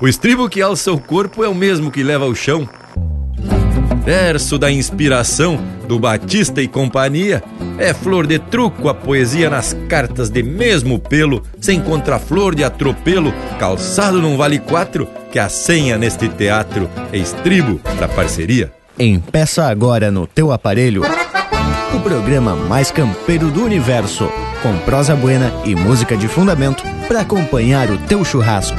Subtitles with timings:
[0.00, 2.66] O estribo que alça o corpo é o mesmo que leva ao chão.
[4.02, 7.42] Verso da inspiração do Batista e companhia
[7.76, 13.32] é flor de truco a poesia nas cartas de mesmo pelo, sem contraflor de atropelo,
[13.58, 18.72] calçado num vale quatro, que a senha neste teatro é estribo pra parceria.
[18.98, 21.02] Empeça agora no teu aparelho
[21.94, 24.30] o programa mais campeiro do universo,
[24.62, 28.78] com prosa buena e música de fundamento para acompanhar o teu churrasco.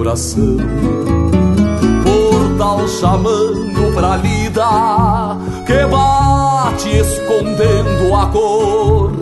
[0.00, 0.56] Coração.
[2.02, 9.12] Portal chamando pra lida que bate escondendo a cor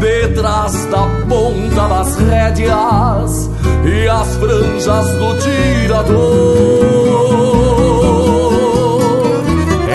[0.00, 3.48] detrás da ponta das rédeas
[3.84, 6.18] e as franjas do tirador.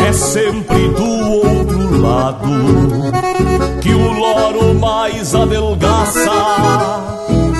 [0.07, 2.47] É sempre do outro lado
[3.81, 6.31] que o loro mais adelgaça,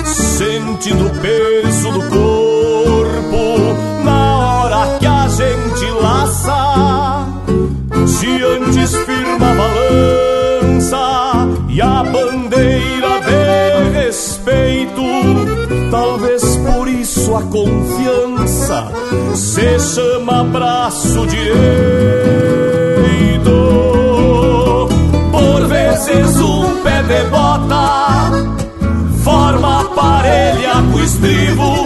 [0.04, 1.53] sentindo o peso
[17.64, 18.92] confiança
[19.34, 21.54] se chama braço direito.
[25.68, 28.30] vezes um pé de bota
[29.22, 31.83] forma parelha com estribo,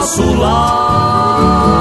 [0.00, 1.79] nosso lado.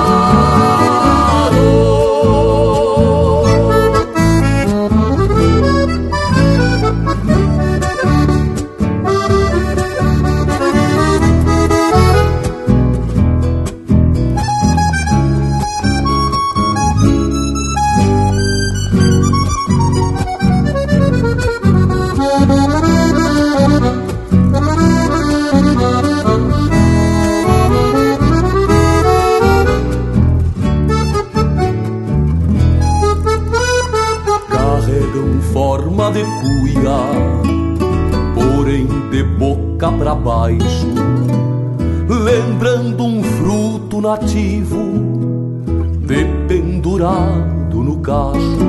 [47.00, 48.60] Dependurado no cacho.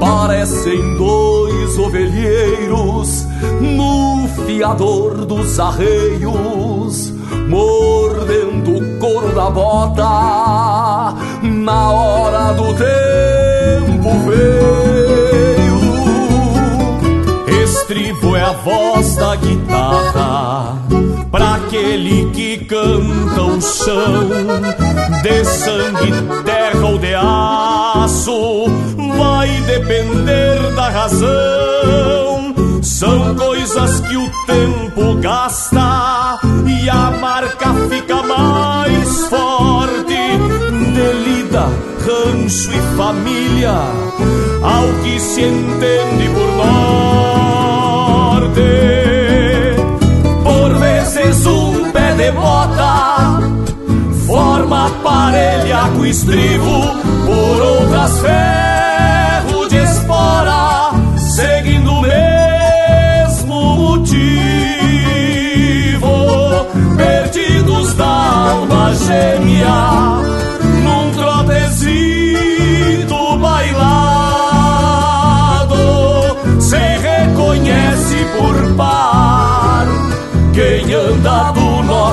[0.00, 3.26] Parecem dois ovelheiros
[3.60, 7.12] no fiador dos arreios,
[7.48, 15.78] mordendo o couro da bota na hora do tempo feio
[17.62, 20.78] estribo é a voz da guitarra
[21.30, 24.28] Pra aquele que canta o chão
[25.22, 26.12] De sangue,
[26.44, 28.64] terra ou de aço
[29.18, 32.54] Vai depender da razão.
[32.82, 39.98] São coisas que o tempo gasta E a marca fica mais forte.
[40.94, 41.66] Delida,
[42.00, 43.74] rancho e família
[44.62, 46.98] Ao que se entende por nós
[52.18, 53.38] pé de bota
[54.26, 56.82] forma parelha com estribo,
[57.24, 64.18] por outras ferro de espora, seguindo o mesmo motivo.
[66.96, 70.27] Perdidos da alma gêmea,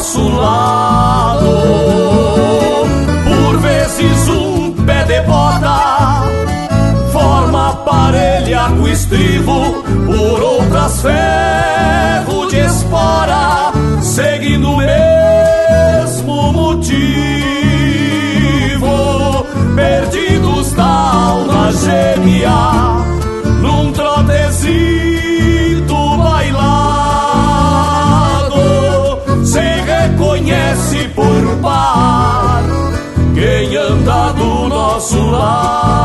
[0.06, 1.50] nosso lado.
[3.26, 6.24] Por vezes um pé de bota
[7.12, 17.06] forma parelha com estribo, por outras ferro de espora, seguindo o mesmo motivo.
[19.76, 23.05] Perdidos da alma gêmea,
[35.46, 36.05] nosso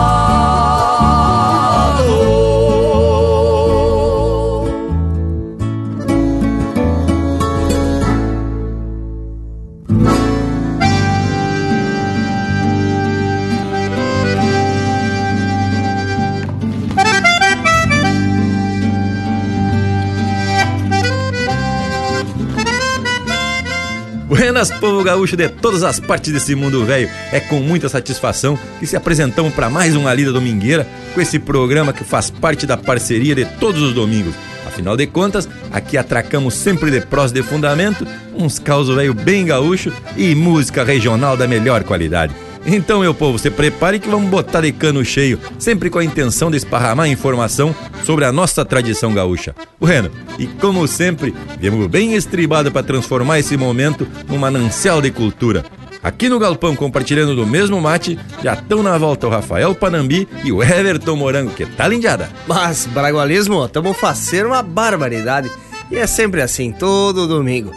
[24.61, 27.09] Buenas, povo gaúcho de todas as partes desse mundo velho.
[27.33, 31.95] É com muita satisfação que se apresentamos para mais uma lida domingueira com esse programa
[31.95, 34.35] que faz parte da parceria de todos os domingos.
[34.67, 39.91] Afinal de contas, aqui atracamos sempre de prós de fundamento, uns causos velho bem gaúcho
[40.15, 42.35] e música regional da melhor qualidade.
[42.67, 46.51] Então, meu povo, se prepare que vamos botar de cano cheio, sempre com a intenção
[46.51, 47.75] de esparramar informação
[48.05, 49.55] sobre a nossa tradição gaúcha.
[49.79, 55.65] Bueno, e como sempre, viemos bem estribado para transformar esse momento num manancial de cultura.
[56.03, 60.51] Aqui no Galpão, compartilhando do mesmo mate, já estão na volta o Rafael Panambi e
[60.51, 62.31] o Everton Morango, que tá lindiada.
[62.47, 65.51] Mas, bragualismo, tamo fazer uma barbaridade.
[65.91, 67.73] E é sempre assim, todo domingo.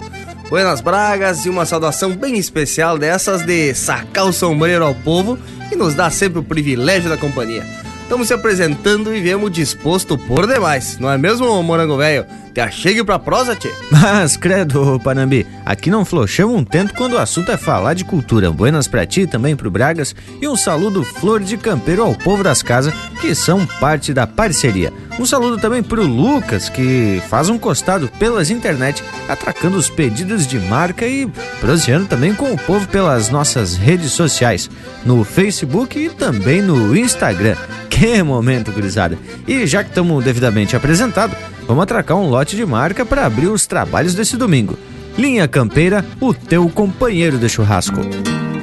[0.53, 5.35] Buenas Bragas e uma saudação bem especial dessas de sacar o sombreiro ao povo
[5.71, 7.65] e nos dá sempre o privilégio da companhia.
[8.03, 12.27] Estamos se apresentando e viemos disposto por demais, não é mesmo, Morango Velho?
[12.53, 13.71] Te achegue pra prosa, tchê.
[13.89, 18.51] Mas, credo, Panambi, aqui não flochamos um tento quando o assunto é falar de cultura.
[18.51, 22.61] Buenas pra ti, também pro Bragas, e um saludo flor de campeiro ao povo das
[22.61, 24.93] casas, que são parte da parceria.
[25.19, 30.59] Um saludo também pro Lucas, que faz um costado pelas internet, atracando os pedidos de
[30.59, 31.27] marca e
[31.59, 34.69] proseando também com o povo pelas nossas redes sociais,
[35.05, 37.55] no Facebook e também no Instagram.
[37.89, 39.17] Que momento, gurizada!
[39.47, 41.37] E já que estamos devidamente apresentados,
[41.67, 44.77] vamos atracar um lote de marca para abrir os trabalhos desse domingo.
[45.17, 48.01] Linha Campeira, o teu companheiro de churrasco.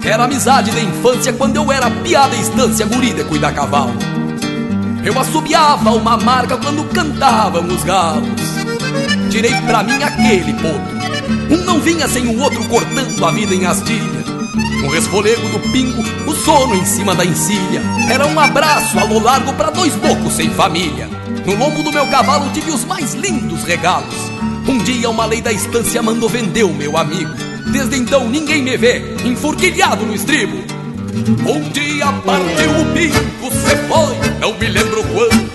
[0.02, 3.94] Era amizade da infância quando eu era piada estância guri de cuidar cavalo.
[5.04, 8.28] Eu assobiava uma marca quando cantavam os galos.
[9.30, 11.00] Tirei pra mim aquele potro.
[11.50, 14.20] Um não vinha sem o outro cortando a vida em astilha.
[14.82, 17.82] No resfolego do pingo, o sono em cima da encilha.
[18.10, 21.19] Era um abraço a largo pra dois bocos sem família.
[21.50, 24.14] No lombo do meu cavalo tive os mais lindos regalos.
[24.68, 27.28] Um dia uma lei da estância mandou vender o meu amigo.
[27.72, 30.58] Desde então ninguém me vê enfurquilhado no estribo.
[31.44, 35.50] Um dia partiu o pingo, cê foi, não me lembro quando.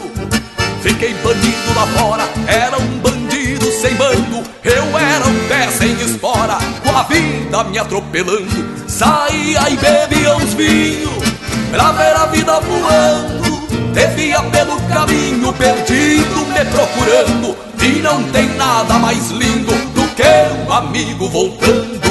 [0.82, 4.44] Fiquei bandido lá fora, era um bandido sem bando.
[4.66, 8.90] Eu era um pé sem espora, com a vida me atropelando.
[8.90, 11.24] Saía e bebia uns vinhos,
[11.72, 13.45] pra ver a vida voando.
[13.96, 17.58] Devia pelo caminho perdido, me procurando.
[17.82, 22.02] E não tem nada mais lindo do que um amigo voltando.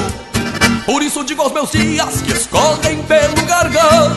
[0.86, 4.16] Por isso digo aos meus dias que escorrem pelo gargalo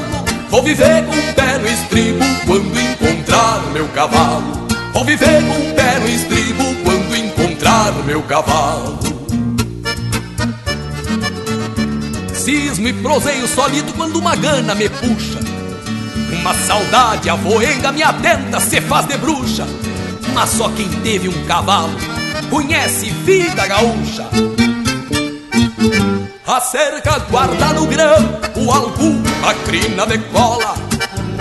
[0.50, 5.74] Vou viver com o pé no estribo quando encontrar meu cavalo Vou viver com o
[5.74, 9.00] pé no estribo quando encontrar meu cavalo
[12.34, 15.57] Cismo e proseio solido quando uma gana me puxa
[16.32, 19.66] Uma saudade avoenga me atenta, se faz de bruxa.
[20.34, 21.98] Mas só quem teve um cavalo
[22.50, 24.28] conhece vida gaúcha.
[26.46, 30.76] A cerca guarda no grampo alguma crina de cola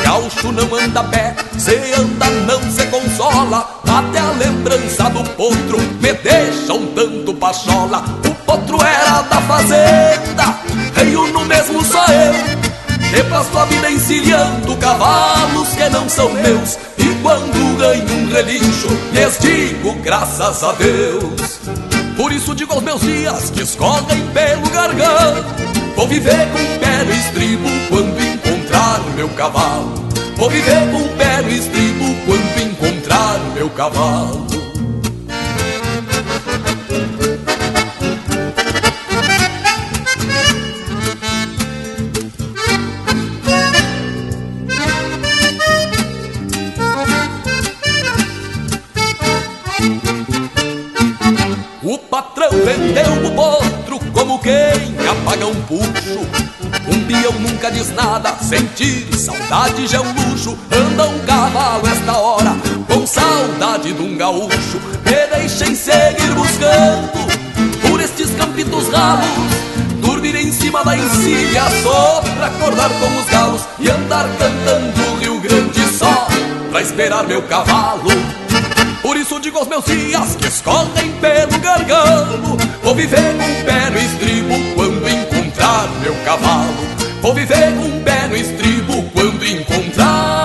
[0.02, 3.80] Gaúcho não anda a pé, se anda não se consola.
[3.82, 8.04] Até a lembrança do potro me deixa um tanto pachola.
[8.24, 10.60] O potro era da fazenda,
[10.94, 12.65] reio no mesmo só eu
[13.16, 16.78] Que passo a vida encilhando cavalos que não são meus.
[16.98, 21.60] E quando ganho um relincho, lhes digo graças a Deus.
[22.14, 25.44] Por isso digo aos meus dias que escorrem pelo gargalo
[25.96, 29.94] Vou viver com pé no estribo quando encontrar o meu cavalo.
[30.36, 34.65] Vou viver com pé no estribo quando encontrar o meu cavalo
[52.66, 56.18] Vendeu o potro como quem apaga um puxo
[56.88, 60.58] Um peão nunca diz nada, sentir saudade já é um luxo.
[60.72, 62.56] Anda um cavalo esta hora,
[62.88, 64.80] com saudade de um gaúcho.
[65.04, 69.28] Me deixem seguir buscando, por estes campitos ralos.
[70.00, 75.16] Dormir em cima da encilha só pra acordar com os galos E andar cantando o
[75.18, 76.26] Rio Grande só
[76.70, 78.10] pra esperar meu cavalo
[79.02, 82.56] por isso digo aos meus dias que escolhem pelo gargalo.
[82.82, 86.74] Vou viver um pé no estribo quando encontrar meu cavalo.
[87.20, 90.35] Vou viver um pé no estribo quando encontrar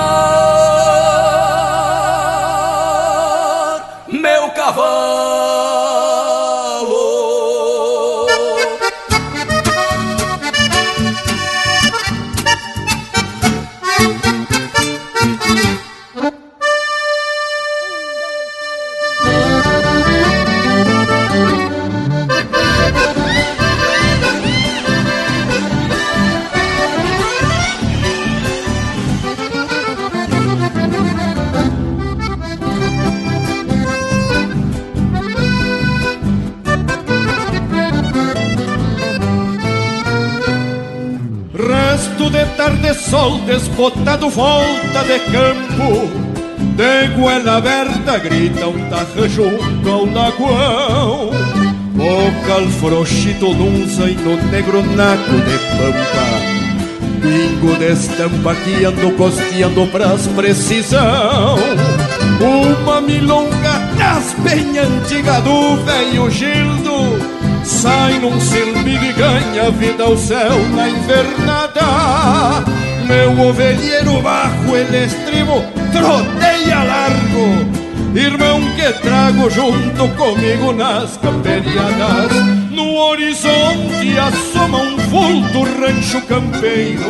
[44.02, 46.10] desbotado volta de campo
[46.76, 51.32] De goela aberta grita um tarra junto ao lagoão
[51.94, 56.52] Bocal frouxito num zaino negro naco de pampa
[57.22, 61.56] Pingo de estampa que ando costeando pras precisão.
[62.40, 67.20] Uma milonga das penha antiga do velho Gildo
[67.64, 72.81] Sai num silbido e ganha vida ao céu na invernada
[73.12, 77.46] Meu ovelheiro bajo el estribo troteia largo.
[78.16, 82.32] Irmão que trago junto comigo nas camperiadas
[82.72, 87.04] No horizonte assoma um vulto rancho campeiro.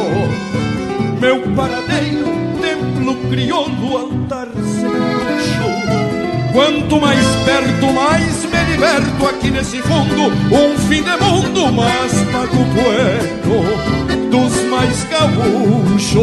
[1.20, 10.34] Meu paradeiro, templo crioulo, altar sem Quanto mais perto, mais me liberto aqui nesse fundo.
[10.52, 16.16] Um fim de mundo, mas pago bueno Dos mais gaúchos.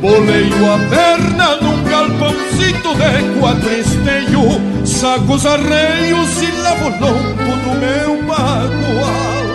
[0.00, 7.72] Boleio a perna num galpãozito de quatro Saco os arreios e lavo o lombo do
[7.80, 9.46] meu bagual.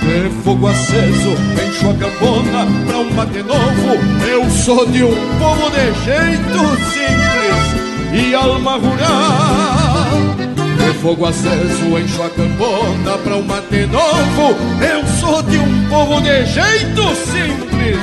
[0.00, 3.98] De fogo aceso, encho a campona pra um mate novo.
[4.26, 6.58] Eu sou de um povo de jeito
[6.90, 10.43] simples e alma rural
[11.00, 14.56] Fogo aceso, encho a campona pra um mate novo.
[14.80, 17.98] Eu sou de um povo de jeito simples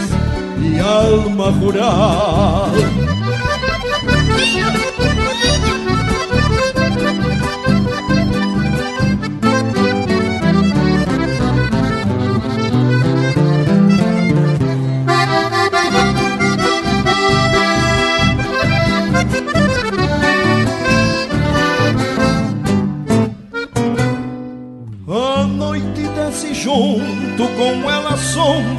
[0.62, 2.70] e alma rural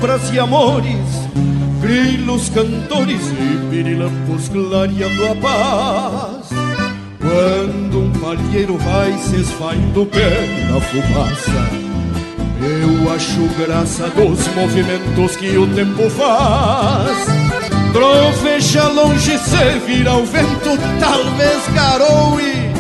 [0.03, 0.99] sombras e amores
[1.81, 6.49] Grilos, cantores e pirilampos clareando a paz.
[7.21, 11.69] Quando um palheiro vai se esvaindo pela fumaça
[12.61, 17.27] Eu acho graça dos movimentos que o tempo faz.
[17.93, 22.73] Troveja longe se vira o vento, talvez garoe.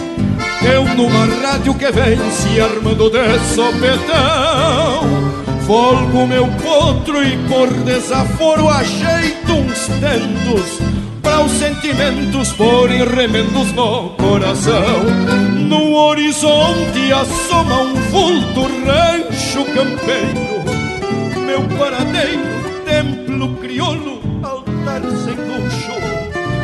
[0.65, 5.32] Eu numa rádio que vem se armando de sopetão
[5.67, 10.81] Folgo meu potro e por desaforo ajeito uns tentos
[11.23, 15.05] Pra os sentimentos porem remendos no coração
[15.69, 20.63] No horizonte assoma um vulto rancho campeiro.
[21.47, 22.43] Meu paradeiro,
[22.85, 25.93] templo crioulo, altar sem luxo.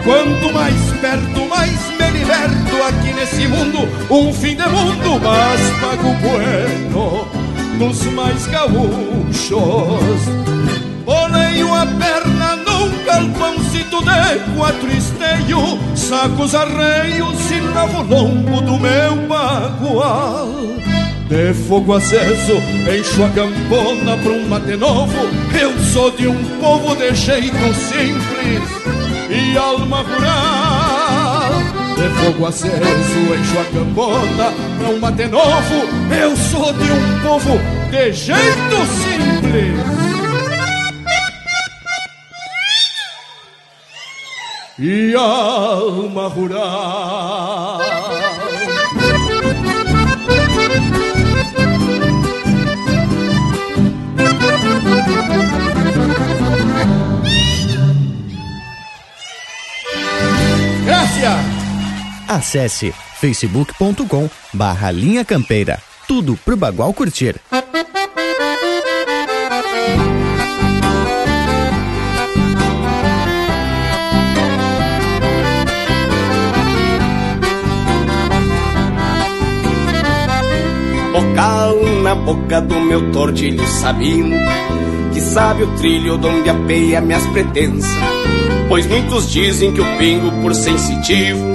[0.04, 3.88] Quanto mais perto, mais me liberto aqui nesse mundo.
[4.10, 7.37] Um fim de mundo, mas pago bueno
[7.78, 9.60] Nos mais gaúchos.
[11.04, 18.60] Boleio a perna num galpãozito de quatro esteio Saco os arreios e lavo o lombo
[18.62, 20.48] do meu bagual.
[21.28, 22.56] De fogo aceso,
[22.90, 25.28] encho a campona pra um mate novo.
[25.58, 28.68] Eu sou de um povo de jeito simples
[29.30, 30.67] e alma rural
[31.98, 33.64] De fogo aceso encho a
[34.78, 35.88] pra um mate novo.
[36.16, 37.58] Eu sou de um povo
[37.90, 39.74] de jeito simples.
[44.78, 47.80] E alma rural
[62.28, 65.80] Acesse facebook.com barra Linha Campeira.
[66.06, 67.40] Tudo pro Bagual curtir.
[81.12, 84.36] Bocal na boca do meu tordilho sabino
[85.12, 87.90] Que sabe o trilho donde apeia minhas pretensas
[88.68, 91.48] Pois muitos dizem que o pingo por sensitivo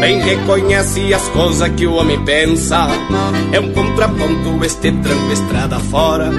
[0.00, 2.86] Bem reconhece as coisas que o homem pensa.
[3.52, 6.30] É um contraponto este tranco estrada fora.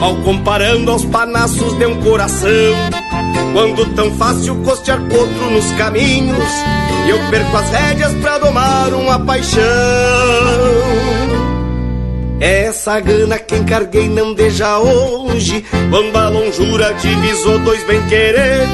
[0.00, 2.48] Mal comparando aos panaços de um coração.
[3.52, 6.48] Quando tão fácil costear potro nos caminhos.
[7.06, 9.62] E eu perco as rédeas pra domar uma paixão.
[12.40, 15.64] É essa gana que encarguei não deixa hoje.
[15.90, 18.66] Quando a longura divisou dois bem-querer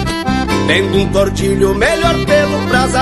[0.67, 2.95] Tendo um tortilho melhor pelo pras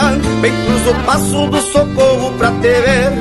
[0.00, 3.12] aguarda Bem cruzo o passo do socorro pra te ver.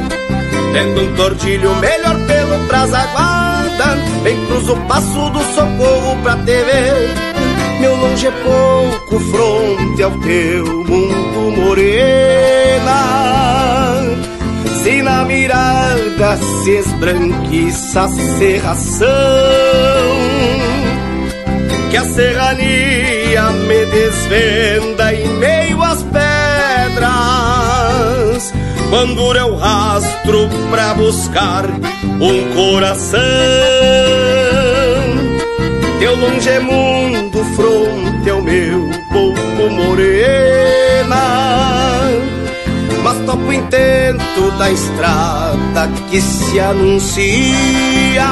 [0.71, 6.45] Tendo um tortilho melhor pelo pras aguarda Bem cruzo o passo do socorro pra te
[6.45, 7.15] ver.
[7.81, 12.99] Meu longe é pouco fronte ao teu mundo morena.
[14.83, 19.07] Se na mirada se esbranquiça a serração
[21.91, 25.58] Que a serrania me desvenda em meio
[28.89, 31.65] Quando eu rastro pra buscar
[32.19, 33.19] um coração
[35.99, 41.39] Teu longe é mundo fronte ao meu pouco morena
[43.03, 48.27] mas topo intento da estrada que se anuncia.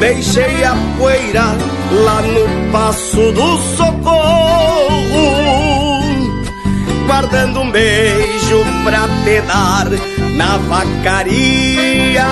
[0.00, 1.44] Deixei a poeira
[2.04, 4.08] lá no passo do socorro,
[7.06, 8.17] guardando um beijo
[8.82, 9.88] pra te dar
[10.34, 12.26] na vacaria.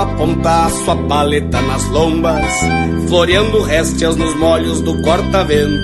[0.00, 2.44] Lua aponta sua paleta nas lombas,
[3.08, 5.78] floreando réstias nos molhos do corta-vento.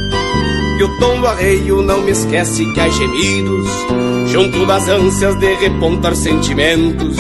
[0.78, 3.68] E o tom do arreio não me esquece que há gemidos,
[4.30, 7.16] junto das ânsias de repontar sentimentos.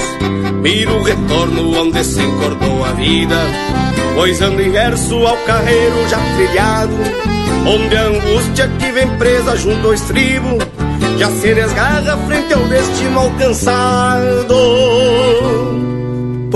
[0.62, 3.36] Miro o retorno onde se encordou a vida,
[4.14, 6.96] pois ando inverso ao carreiro já trilhado,
[7.66, 10.58] onde a angústia que vem presa junto ao estribo
[11.18, 14.56] já se desgarra frente ao destino alcançado.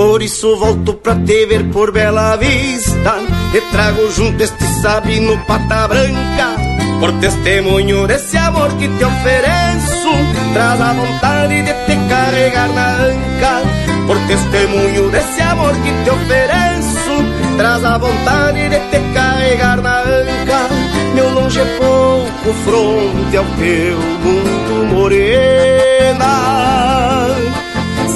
[0.01, 3.19] Por isso volto pra te ver por Bela Vista.
[3.53, 6.55] E trago junto este sabino pata branca
[6.99, 10.09] Por testemunho desse amor que te ofereço.
[10.53, 13.61] Traz a vontade de te carregar na anca
[14.07, 17.15] Por testemunho desse amor que te ofereço.
[17.57, 20.67] Traz a vontade de te carregar na anca
[21.13, 26.31] Meu longe é pouco fronte ao teu mundo morena.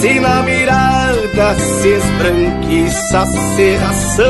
[0.02, 1.25] Se na mirada
[1.56, 4.26] se esbranquiça a serração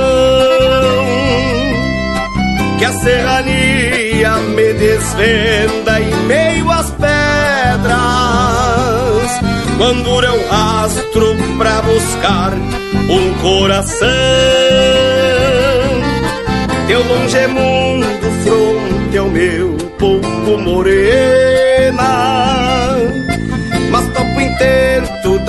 [2.79, 7.85] Que a serrania me desvenda em meio às pedras.
[9.77, 12.53] Quando eu rastro pra buscar
[13.09, 14.07] um coração.
[16.87, 17.47] Teu longe é
[18.43, 21.44] fronte ao meu pouco morena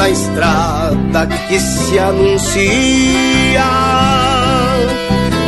[0.06, 3.64] da estrada que se anuncia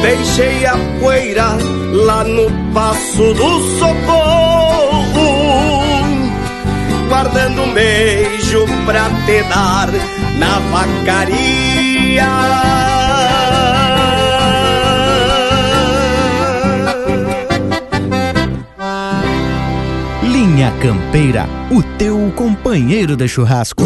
[0.02, 1.56] Deixei a poeira
[1.92, 5.28] lá no passo do socorro
[7.08, 9.88] Guardando um beijo pra te dar
[10.38, 12.28] na vacaria
[20.22, 23.84] Linha Campeira, o teu companheiro de churrasco.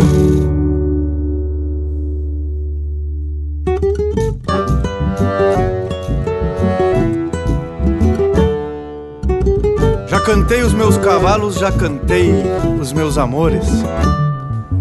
[11.22, 12.32] cavalos já cantei
[12.80, 13.64] os meus amores.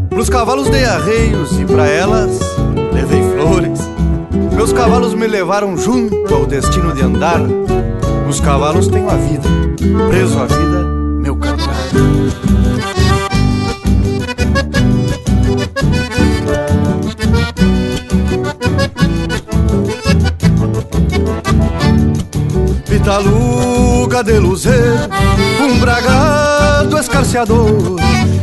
[0.10, 2.40] Pros cavalos dei arreios e para elas
[2.92, 3.80] levei flores.
[4.52, 7.40] Meus cavalos me levaram junto ao destino de andar.
[8.26, 9.48] Nos cavalos tenho a vida,
[10.10, 10.84] preso à vida,
[11.22, 11.76] meu cantar.
[22.88, 25.10] Vitaluga de luzer,
[25.62, 26.21] um bragão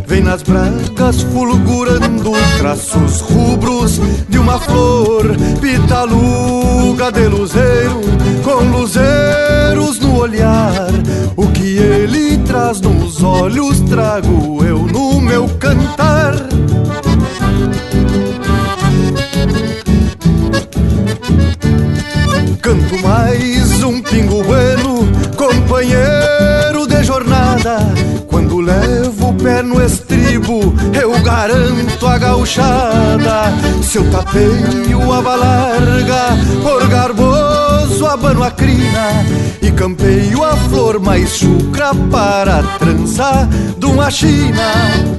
[0.06, 5.26] Vem nas bragas fulgurando traços rubros de uma flor,
[5.60, 8.00] pitaluga de luzeiro,
[8.42, 10.88] com luzeiros no olhar.
[11.36, 16.34] O que ele traz nos olhos trago eu no meu cantar.
[22.62, 23.57] Canto mais
[29.48, 33.44] pé no estribo, eu garanto a gauchada.
[33.82, 39.24] Se eu tapeio a balarga, por garboso abano a crina
[39.62, 44.68] e campeio a flor mais chucra para trançar de uma china.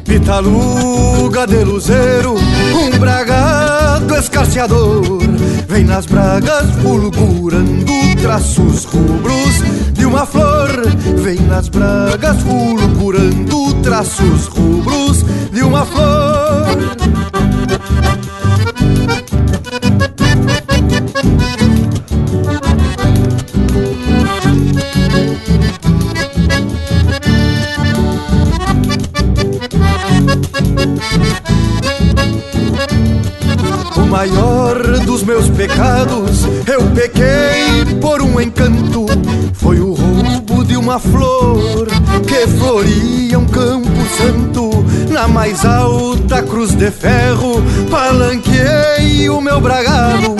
[0.05, 5.19] Pitaluga de luzeiro, um bragado escarciador
[5.67, 9.61] Vem nas bragas fulgurando traços rubros
[10.09, 10.69] uma flor.
[11.17, 17.08] Vem nas bragas fulgurando traços rubros de uma flor.
[40.99, 41.87] Flor
[42.27, 44.69] que floria um campo santo.
[45.11, 50.35] Na mais alta cruz de ferro, palanqueei o meu bragado.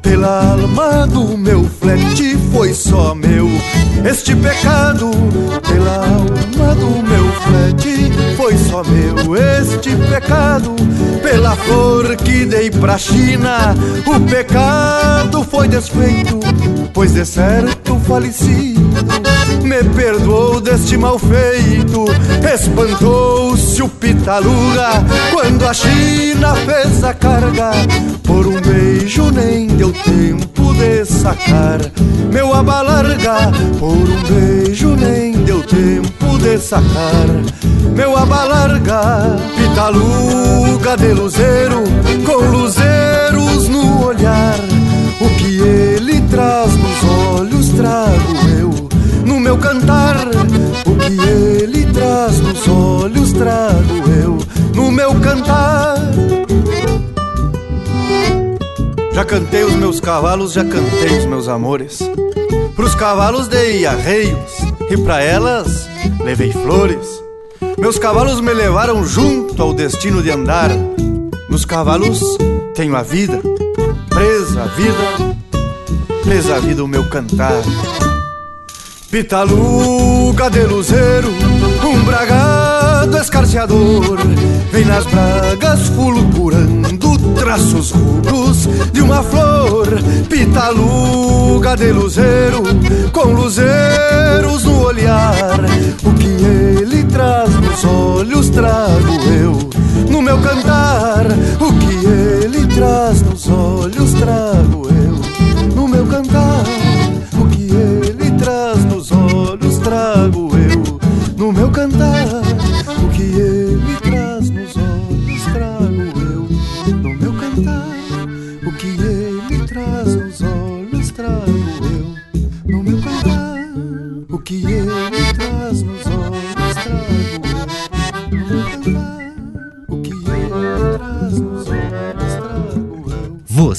[0.00, 3.48] Pela alma do meu flete foi só meu
[4.08, 5.10] este pecado.
[5.68, 10.74] Pela alma do meu flete foi só meu este pecado.
[11.22, 13.74] Pela flor que dei pra China,
[14.06, 16.38] o pecado foi desfeito,
[16.92, 18.91] pois de certo falecido
[19.62, 22.04] me perdoou deste mal feito.
[22.52, 27.70] Espantou-se o pitaluga quando a China fez a carga.
[28.22, 31.80] Por um beijo nem deu tempo de sacar
[32.32, 33.52] meu aba larga.
[33.78, 37.26] Por um beijo nem deu tempo de sacar
[37.94, 39.36] meu aba larga.
[39.56, 41.82] Pitaluga de luzeiro,
[42.24, 44.58] com luzeiros no olhar.
[45.20, 48.51] O que ele traz nos olhos trago
[49.52, 50.16] meu cantar.
[50.86, 54.38] O que ele traz nos olhos trago eu
[54.74, 55.96] no meu cantar.
[59.12, 61.98] Já cantei os meus cavalos, já cantei os meus amores.
[62.74, 64.52] Pros cavalos dei arreios
[64.88, 65.86] e pra elas
[66.24, 67.22] levei flores.
[67.76, 70.70] Meus cavalos me levaram junto ao destino de andar.
[71.50, 72.22] Nos cavalos
[72.74, 73.42] tenho a vida,
[74.08, 75.36] presa a vida,
[76.22, 77.62] presa a vida o meu cantar.
[79.12, 81.28] Pitaluga de luzeiro,
[81.84, 84.16] um bragado escarciador
[84.72, 89.86] Vem nas bragas fulgurando traços rubros de uma flor.
[90.30, 92.62] Pitaluga de luzeiro,
[93.12, 95.60] com luzeiros no olhar.
[96.04, 99.58] O que ele traz nos olhos trago eu.
[100.10, 101.26] No meu cantar
[101.60, 105.76] O que ele traz nos olhos trago eu.
[105.76, 106.61] No meu cantar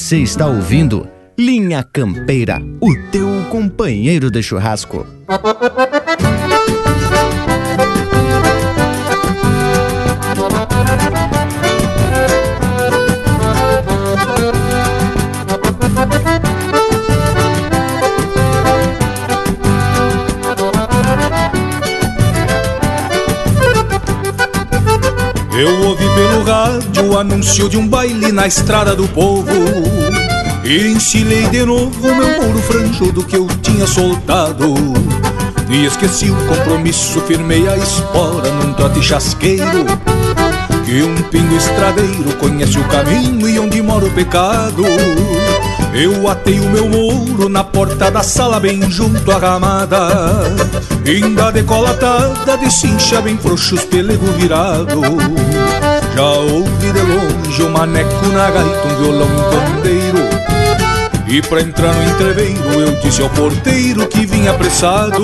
[0.04, 1.08] Você está ouvindo
[1.40, 5.08] Linha Campeira, o teu companheiro de churrasco.
[25.58, 29.48] Eu ouvi pelo rádio o anúncio de um baile na estrada do povo
[30.66, 34.74] E encilhei de novo meu muro franjudo que eu tinha soltado.
[35.70, 39.86] E esqueci o compromisso, firmei a espora num trote chasqueiro.
[40.86, 44.86] Que um pingo estradeiro conhece o caminho e onde mora o pecado.
[45.94, 50.08] Eu atei o meu mouro na porta da sala bem junto à ramada.
[51.06, 55.02] Ainda decolatada de cincha bem frouxo os pelego virado.
[56.16, 60.23] Já ouvi de longe o maneco na gaita, um violão um pandeiro
[61.34, 65.24] E pra entrar no entreveiro eu disse ao porteiro que vinha apressado.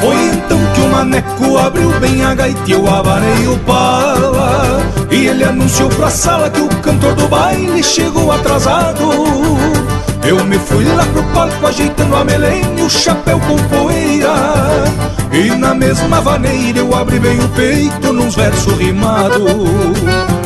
[0.00, 4.80] Foi então que o maneco abriu bem a gaita e eu avarei o pala.
[5.10, 9.12] E ele anunciou pra sala que o cantor do baile chegou atrasado.
[10.26, 14.32] Eu me fui lá pro palco ajeitando a melena e o chapéu com poeira.
[15.30, 20.45] E na mesma vaneira eu abri bem o peito nos versos rimados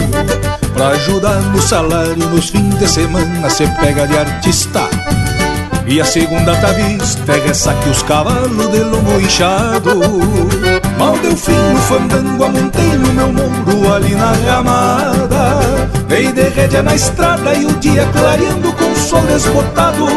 [0.81, 4.89] Pra ajudar no salário nos fins de semana se pega de artista.
[5.85, 9.91] E a segunda tá vista é ressaque os cavalos de lombo inchado.
[10.97, 15.59] Mal deu fim no fandango, amontei no meu muro ali na ramada.
[16.07, 20.07] Dei de rédea na estrada e o dia clareando com o sol desbotado.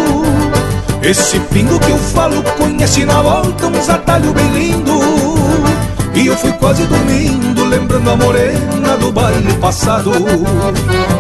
[1.03, 5.24] Esse pingo que eu falo conhece na volta uns atalhos bem lindo
[6.14, 10.12] E eu fui quase dormindo lembrando a morena do baile passado.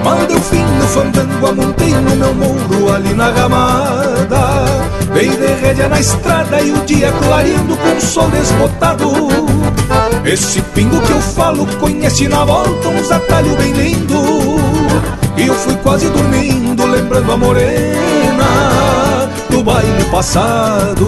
[0.04, 4.64] Mal deu fim no fandango, amontei no meu muro ali na ramada.
[5.12, 9.10] Dei de rédea na estrada e o dia clareando com o sol desbotado.
[10.24, 14.14] Esse pingo que eu falo conhece na volta uns atalhos bem lindo.
[15.36, 18.44] E eu fui quase dormindo lembrando a morena
[19.50, 21.06] do baile passado.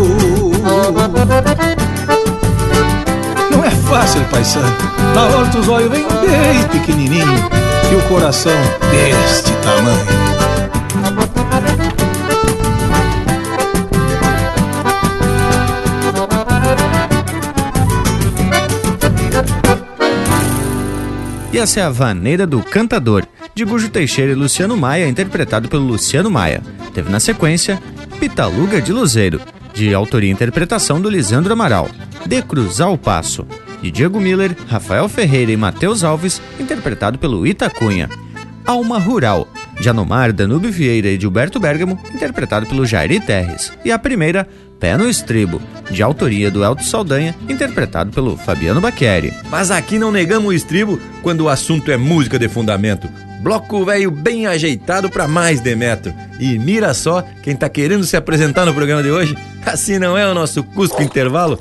[3.97, 4.77] Fácil, paisano.
[5.15, 7.49] Na horta os olhos vêm bem pequenininho
[7.91, 8.53] e o coração
[8.91, 10.07] deste tamanho.
[21.51, 25.85] E essa é a Vaneira do Cantador, de Gujo Teixeira e Luciano Maia, interpretado pelo
[25.85, 26.63] Luciano Maia.
[26.93, 27.81] Teve na sequência
[28.21, 29.41] Pitaluga de Luzeiro,
[29.73, 31.89] de autoria e interpretação do Lisandro Amaral.
[32.27, 33.47] De Cruzar o Passo,
[33.87, 38.09] de Diego Miller, Rafael Ferreira e Matheus Alves, interpretado pelo Itacunha.
[38.67, 39.47] Alma Rural,
[39.81, 43.73] de Anomar, Danube Vieira e Gilberto Bergamo, interpretado pelo Jairi Terres.
[43.85, 44.49] E a primeira,
[44.81, 49.33] Pé no Estribo, de autoria do Elton Saldanha, interpretado pelo Fabiano Bacchieri.
[49.49, 53.09] Mas aqui não negamos o estribo quando o assunto é música de fundamento.
[53.41, 56.13] Bloco velho bem ajeitado para mais de metro.
[56.41, 59.39] E mira só quem tá querendo se apresentar no programa de hoje.
[59.65, 61.61] Assim não é o nosso Cusco Intervalo?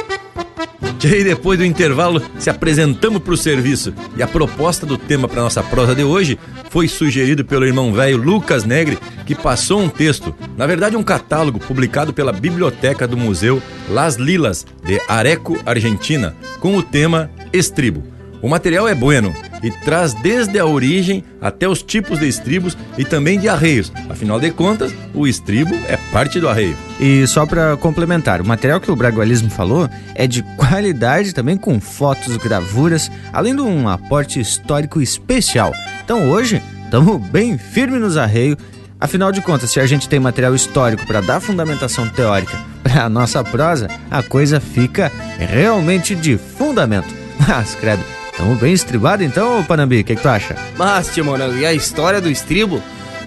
[1.03, 3.93] E depois do intervalo, se apresentamos para o serviço.
[4.15, 6.37] E a proposta do tema para nossa prosa de hoje
[6.69, 11.59] foi sugerido pelo irmão velho Lucas Negre, que passou um texto, na verdade um catálogo
[11.59, 18.10] publicado pela Biblioteca do Museu Las Lilas de Areco, Argentina, com o tema Estribo.
[18.41, 23.05] O material é bueno e traz desde a origem até os tipos de estribos e
[23.05, 23.91] também de arreios.
[24.09, 26.75] Afinal de contas, o estribo é parte do arreio.
[26.99, 31.79] E só para complementar, o material que o Bragualismo falou é de qualidade também com
[31.79, 35.73] fotos, gravuras, além de um aporte histórico especial.
[36.03, 38.57] Então hoje, estamos bem firme nos arreios.
[38.99, 43.09] Afinal de contas, se a gente tem material histórico para dar fundamentação teórica para a
[43.09, 47.07] nossa prosa, a coisa fica realmente de fundamento.
[47.47, 48.03] Mas, credo,
[48.41, 50.55] Tamo bem estribado então, Panambi, o que, que, tu acha?
[50.75, 52.81] Mas, tio Morango, e a história do estribo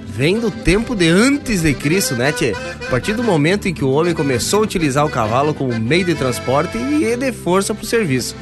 [0.08, 2.52] vem do tempo de antes de Cristo, né, tchê?
[2.84, 6.04] A partir do momento em que o homem começou a utilizar o cavalo como meio
[6.04, 8.34] de transporte e de força pro serviço.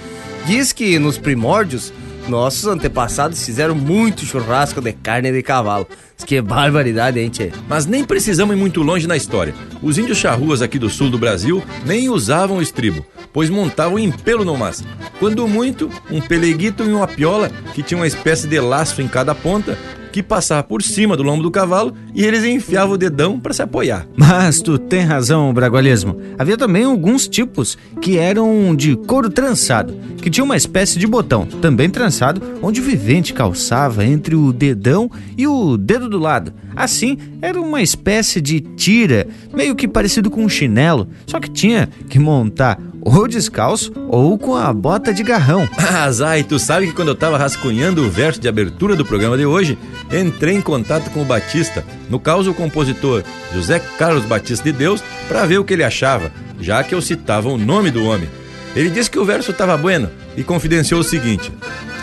[0.47, 1.93] Diz que nos primórdios
[2.29, 5.87] nossos antepassados fizeram muito churrasco de carne de cavalo.
[6.25, 7.51] Que barbaridade, hein, tchê?
[7.69, 9.55] Mas nem precisamos ir muito longe na história.
[9.83, 14.11] Os índios charruas aqui do sul do Brasil nem usavam o estribo, pois montavam em
[14.11, 14.85] pelo no mas.
[15.19, 19.35] Quando muito, um peleguito e uma piola que tinha uma espécie de laço em cada
[19.35, 19.77] ponta
[20.13, 23.63] que passava por cima do lombo do cavalo e eles enfiavam o dedão para se
[23.63, 24.07] apoiar.
[24.15, 26.21] Mas tu tem razão, Bragualismo.
[26.39, 31.47] Havia também alguns tipos que eram de couro trançado, que tinha uma espécie de botão,
[31.47, 36.53] também trançado, onde o vivente calçava entre o dedão e o dedo do lado.
[36.77, 41.89] Assim, era uma espécie de tira, meio que parecido com um chinelo, só que tinha
[42.09, 45.69] que montar ou descalço ou com a bota de garrão.
[45.95, 49.37] Ah, Zay, tu sabe que quando eu tava rascunhando o verso de abertura do programa
[49.37, 49.79] de hoje,
[50.11, 55.03] entrei em contato com o Batista, no caso o compositor José Carlos Batista de Deus,
[55.29, 58.29] para ver o que ele achava, já que eu citava o nome do homem.
[58.75, 61.53] Ele disse que o verso estava bueno e confidenciou o seguinte: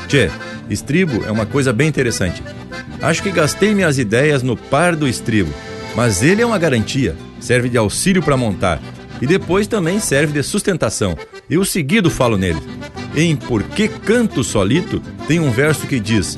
[0.08, 0.30] Tchê,
[0.70, 2.44] estribo é uma coisa bem interessante.
[3.02, 5.52] Acho que gastei minhas ideias no par do estribo,
[5.96, 8.80] mas ele é uma garantia, serve de auxílio para montar
[9.22, 11.18] e depois também serve de sustentação.
[11.50, 12.62] Eu seguido falo nele.
[13.16, 16.38] Em Por que Canto Solito tem um verso que diz: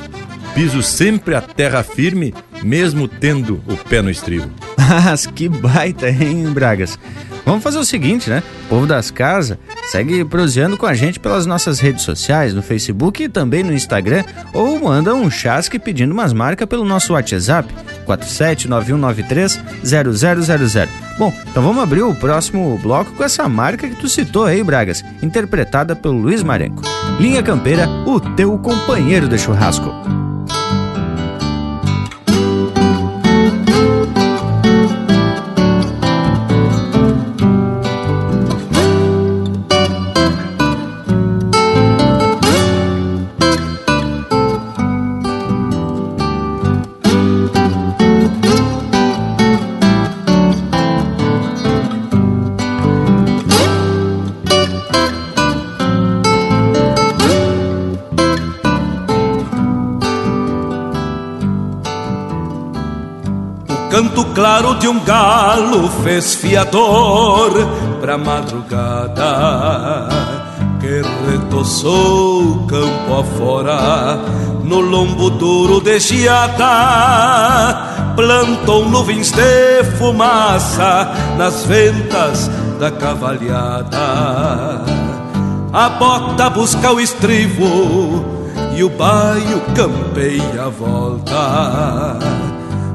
[0.53, 4.49] Piso sempre a terra firme, mesmo tendo o pé no estribo.
[4.77, 6.97] Mas que baita, hein, Bragas?
[7.45, 8.43] Vamos fazer o seguinte, né?
[8.65, 9.57] O povo das casas
[9.89, 14.23] segue proseando com a gente pelas nossas redes sociais, no Facebook e também no Instagram,
[14.53, 20.89] ou manda um chasque pedindo umas marcas pelo nosso WhatsApp, 4791930000.
[21.17, 25.03] Bom, então vamos abrir o próximo bloco com essa marca que tu citou aí, Bragas,
[25.21, 26.81] interpretada pelo Luiz Marenco.
[27.19, 30.20] Linha Campeira, o teu companheiro de churrasco.
[64.81, 67.51] De um galo fez fiador
[68.01, 70.09] pra madrugada
[70.79, 74.19] que retoçou campo afora
[74.63, 76.63] no lombo duro de geada
[78.15, 84.81] plantou nuvens de fumaça nas ventas da cavalhada.
[85.71, 88.25] A bota busca o estribo
[88.75, 92.50] e o baio campeia a volta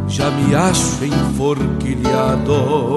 [0.09, 2.97] já me acho enforquilhado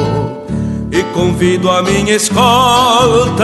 [0.92, 3.44] e convido a minha escolta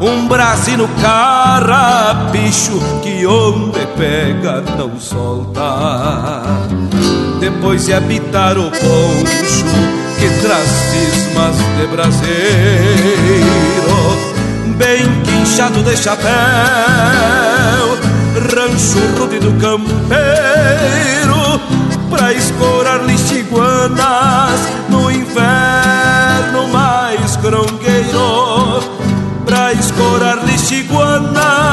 [0.00, 6.42] um brasino carrapicho que onde pega não solta.
[7.40, 9.64] Depois de habitar o poncho
[10.18, 13.54] que traz cismas de braseiro
[14.76, 16.24] bem quinchado de chapéu
[18.54, 19.84] rancho rude do campeiro
[22.16, 28.82] pra escorar lixiguanas no inverno mais grongueiro
[29.44, 31.63] pra escorar lixiguanas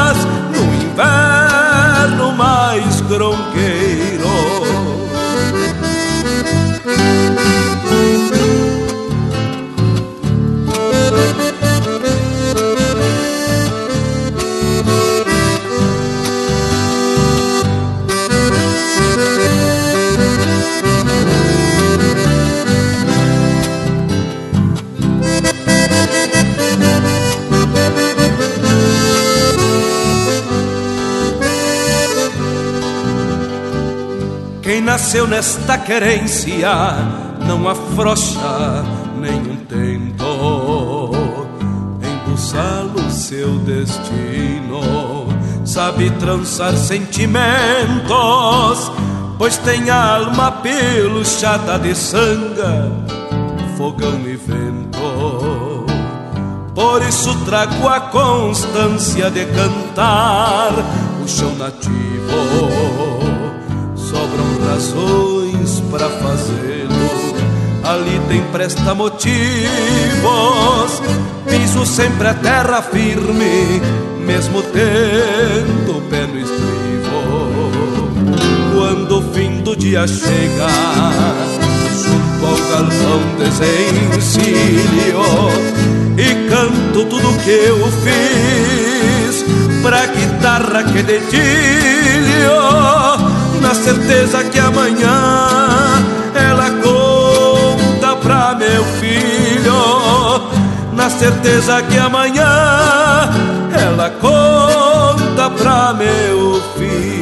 [35.12, 36.70] nasceu nesta querência
[37.46, 38.82] não afrouxa
[39.20, 40.24] nenhum tento
[42.02, 45.28] em buscá-lo seu destino.
[45.66, 47.42] Sabe trançar sentimentos,
[49.38, 52.90] pois tem alma peluchada de sanga,
[53.78, 55.86] fogão e vento.
[56.74, 60.72] Por isso trago a constância de cantar
[61.22, 62.21] o chão nativo
[64.82, 66.90] razões para fazê-lo.
[67.84, 69.22] Ali tem presta motivos,
[71.48, 73.80] piso sempre a terra firme,
[74.26, 76.72] mesmo tendo o pé no estribo.
[78.74, 80.68] Quando o fim do dia chega,
[82.04, 84.42] junto ao galpão desencilho
[86.18, 88.32] e canto tudo que eu fiz
[90.72, 92.52] garra que dedilho,
[93.62, 95.48] na certeza que amanhã
[96.34, 100.52] ela conta pra meu filho,
[100.94, 103.30] na certeza que amanhã
[103.72, 107.22] ela conta pra meu filho.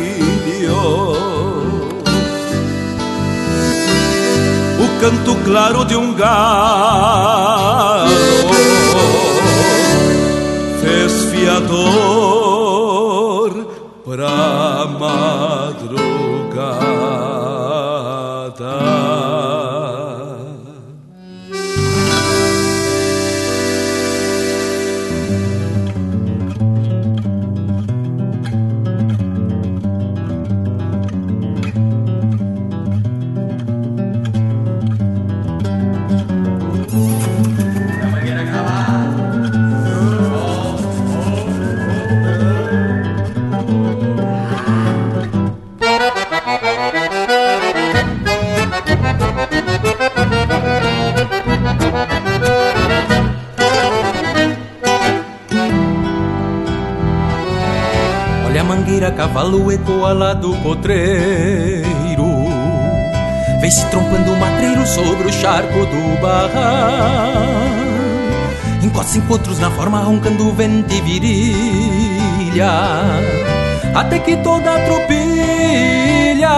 [4.80, 7.30] O canto claro de um galo
[10.82, 12.39] fez fiador
[14.20, 15.80] madrugada.
[59.20, 61.84] Cavalo ecoa lá do potreiro.
[63.60, 67.50] Vem-se trompando o matreiro sobre o charco do barranco
[68.82, 72.72] Encosta encontros na forma, roncando vento e virilha
[73.94, 76.50] Até que toda a tropilha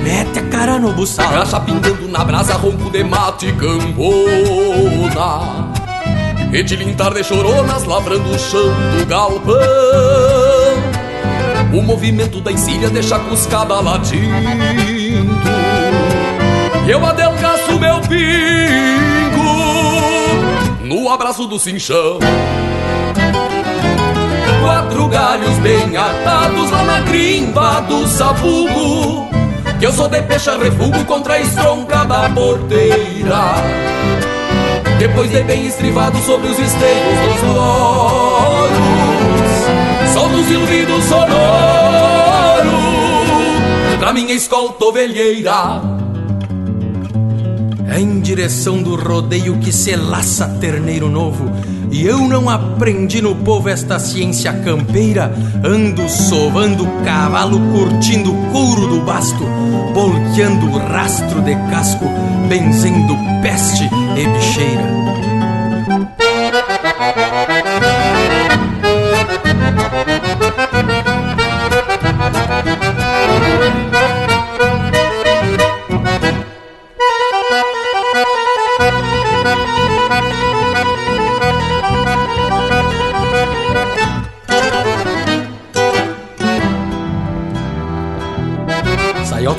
[0.00, 1.28] Mete a cara no buçal.
[1.28, 4.92] Graxa pingando na brasa, ronco de mate e cambona.
[6.52, 10.61] E tilintar de choronas, lavrando o chão do galpão
[11.72, 15.32] O movimento da encilha deixa a cuscada latindo.
[16.86, 18.18] Eu adelgaço meu pingo
[20.84, 22.18] No abraço do cinchão.
[24.60, 29.28] Quatro galhos bem atados lá na grimba do sabugo
[29.80, 33.54] Que eu sou de peixe refugo contra a estronca da porteira.
[34.98, 39.31] Depois de bem estrivado sobre os esteios dos louros
[40.12, 41.22] Sol do silvido sonoro
[43.98, 45.80] Pra minha escolta ovelheira
[47.88, 51.50] É em direção do rodeio que se laça terneiro novo.
[51.90, 55.30] E eu não aprendi no povo esta ciência campeira.
[55.62, 59.44] Ando sovando cavalo, curtindo couro do basto,
[59.92, 62.06] polqueando o rastro de casco,
[62.48, 64.91] benzendo peste e bicheira.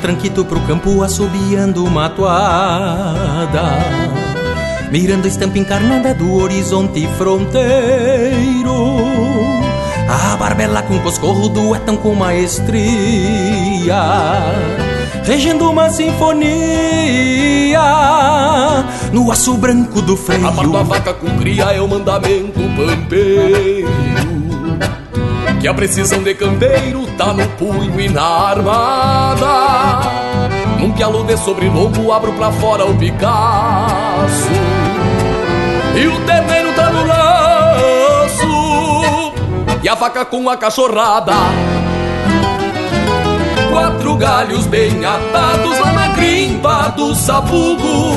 [0.04, 3.62] Tranquito pro campo assobiando uma toada.
[4.92, 8.98] Mirando a estampa encarnada do horizonte fronteiro.
[10.06, 12.84] A barbela com coscorro duetam com maestria.
[15.24, 17.80] Regendo uma sinfonia
[19.10, 20.46] No aço branco do freio.
[20.46, 23.88] Aparto a vaca com cria é o mandamento pampeiro
[25.62, 30.00] Que a precisão de campeiro tá no punho e na armada.
[30.78, 34.50] Num pialo de sobrelomo abro pra fora o Picasso.
[35.96, 38.42] E o terneiro tá no laço
[39.82, 41.34] E a vaca com a cachorrada.
[43.70, 48.16] Quatro galhos bem atados lá na grimpa do sabugo.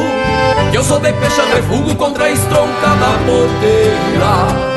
[0.72, 4.77] Que eu sou de peixe refugo contra a estronca da porteira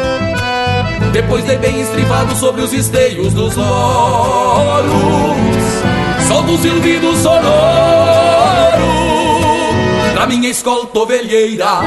[1.20, 4.88] Depois de bem estrivado sobre os esteios dos louros
[6.26, 7.42] Sol do silbido sonoro
[10.14, 11.82] Pra minha escolta ovelheira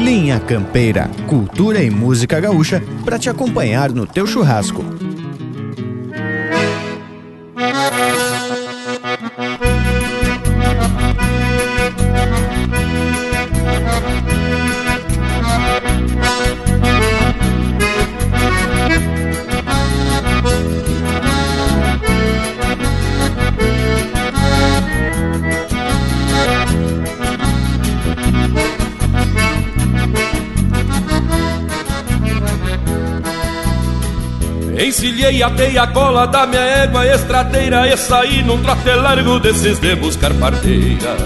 [0.00, 5.01] Linha Campeira, cultura e música gaúcha para te acompanhar no teu churrasco.
[35.40, 40.34] Atei a cola da minha égua estradeira E saí num trote largo desses de buscar
[40.34, 41.16] parteira.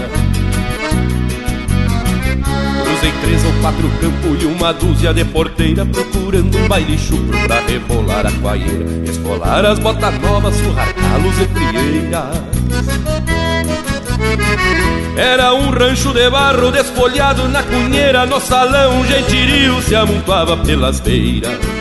[2.83, 7.59] Cruzei três ou quatro campos e uma dúzia de porteira Procurando um baile chupro pra
[7.61, 12.57] rebolar a coaieira Escolar as botas novas, surrar calos e frieiras.
[15.17, 20.99] Era um rancho de barro desfolhado na cunheira No salão um gentirio se amontoava pelas
[20.99, 21.76] beiras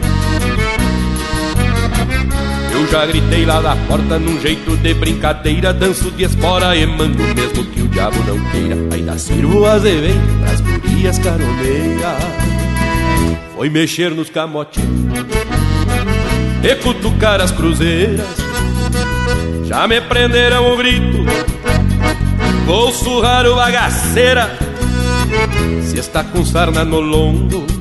[2.91, 7.65] Já gritei lá da porta num jeito de brincadeira Danço de espora e mando mesmo
[7.65, 8.77] que o diabo não queira.
[8.95, 12.23] Ainda sirvo as evento pras gurias caroneiras
[13.55, 15.27] Foi mexer nos camotinhos
[16.63, 18.27] E cutucar as cruzeiras.
[19.65, 21.25] Já me prenderam o grito
[22.67, 24.59] Vou surrar o bagaceira.
[25.83, 27.76] Se está com sarna no lombo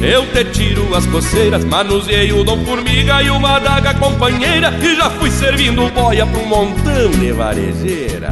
[0.00, 5.10] Eu te tiro as coceiras Manuseei o dom formiga e uma daga companheira E já
[5.10, 8.30] fui servindo boia um montão de varejeira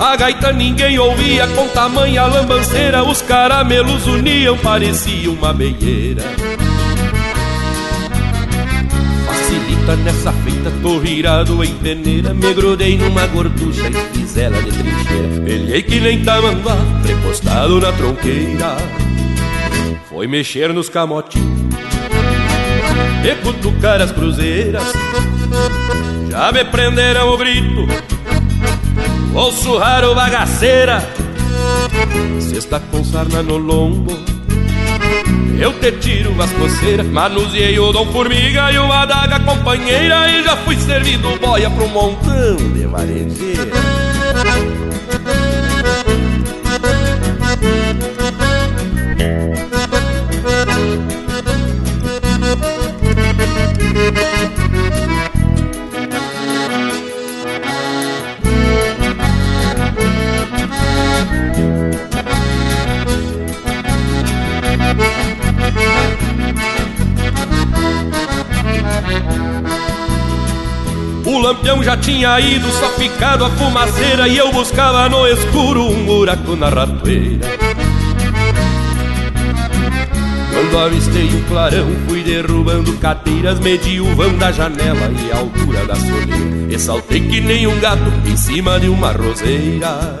[0.00, 6.22] A gaita ninguém ouvia com tamanha lambanceira Os caramelos uniam, parecia uma meieira.
[9.26, 14.72] Facilita nessa feita, tô virado em peneira Me grudei numa gorducha e fiz ela de
[14.72, 15.42] trincheira.
[15.44, 18.76] Pelhei que nem tamanduá, prepostado na tronqueira.
[20.08, 21.74] Foi mexer nos camotinhos
[23.22, 24.82] E cutucar as cruzeiras.
[26.30, 27.49] Já me prenderam o grito
[29.32, 31.02] Vou surrar o bagaceira.
[32.40, 34.12] Se está com sarna no lombo
[35.58, 37.06] Eu te tiro as coceiras.
[37.06, 40.28] Manuseei o dom formiga e uma adaga companheira.
[40.30, 43.89] E já fui servindo boia pro montão de varejeira
[71.50, 76.54] lampião já tinha ido, só ficado a fumaceira E eu buscava no escuro um buraco
[76.54, 77.48] na ratoeira.
[80.52, 85.86] Quando avistei o clarão, fui derrubando cadeiras Medi o vão da janela e a altura
[85.86, 90.20] da soleira E saltei que nem um gato em cima de uma roseira.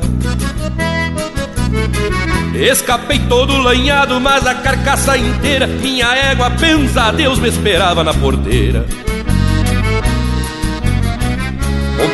[2.54, 8.84] Escapei todo lanhado, mas a carcaça inteira Minha égua, pensa Deus, me esperava na porteira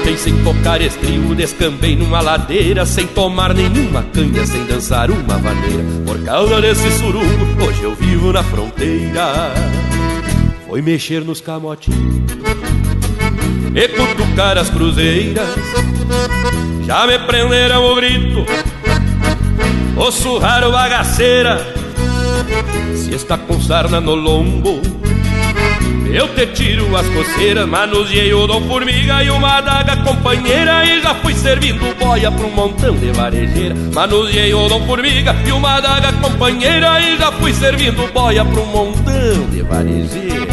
[0.06, 5.82] Ontem sem tocar estribo descambei numa ladeira Sem tomar nenhuma canha, sem dançar uma vaneira.
[6.06, 9.52] Por causa desse surungo, hoje eu vivo na fronteira.
[10.68, 12.22] Foi mexer nos camotinhos
[13.74, 15.48] E cutucar as cruzeiras.
[16.86, 18.46] Já me prenderam o grito
[19.96, 21.66] Ou surrar o bagaceira.
[22.94, 24.80] Se está com sarna no lombo
[26.12, 30.84] eu te tiro as coceiras, manuseei o dom formiga e uma adaga companheira.
[30.84, 33.74] E já fui servindo boia pra um montão de varejeira.
[33.92, 37.00] Manuseei o dom formiga e uma adaga companheira.
[37.00, 40.46] E já fui servindo boia pra um montão de varejeira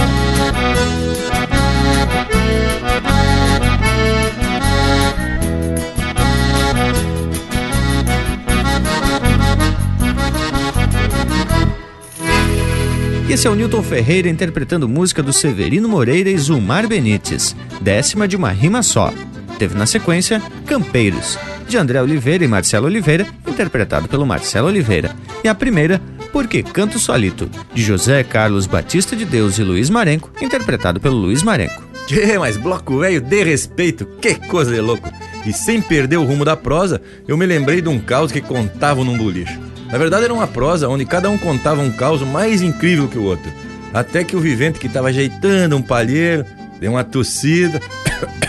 [13.30, 18.36] Esse é o Newton Ferreira interpretando música do Severino Moreira e Zumar Benites, décima de
[18.36, 19.13] uma rima só.
[19.57, 25.15] Teve na sequência Campeiros, de André Oliveira e Marcelo Oliveira, interpretado pelo Marcelo Oliveira.
[25.43, 26.01] E a primeira,
[26.34, 31.41] Porque Canto Solito, de José Carlos Batista de Deus e Luiz Marenco, interpretado pelo Luiz
[31.41, 31.82] Marenco.
[32.07, 35.09] Tchê, mas bloco velho de respeito, que coisa de louco!
[35.45, 39.03] E sem perder o rumo da prosa, eu me lembrei de um caos que contavam
[39.03, 39.62] num boliche.
[39.93, 43.25] Na verdade era uma prosa onde cada um contava um caos mais incrível que o
[43.25, 43.53] outro.
[43.93, 46.43] Até que o vivente que estava ajeitando um palheiro
[46.79, 47.79] deu uma tossida,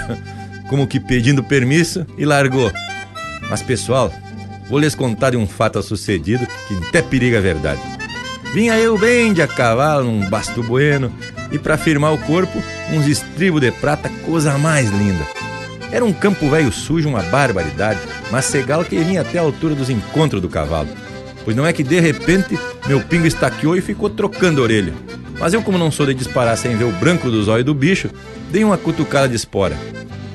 [0.71, 2.73] como que pedindo permisso e largou.
[3.51, 4.11] Mas pessoal,
[4.71, 7.83] vou lhes contar de um fato sucedido que até periga a verdade.
[8.55, 11.13] Vinha eu bem de a cavalo num basto bueno
[11.53, 12.59] e para firmar o corpo,
[12.91, 15.27] uns estribos de prata, coisa mais linda.
[15.93, 18.01] Era um campo velho sujo, uma barbaridade,
[18.33, 21.04] mas segal que vinha até a altura dos encontros do cavalo.
[21.45, 24.95] Pois não é que de repente meu pingo estaqueou e ficou trocando a orelha.
[25.39, 28.09] Mas eu, como não sou de disparar sem ver o branco dos olhos do bicho,
[28.51, 29.77] dei uma cutucada de espora.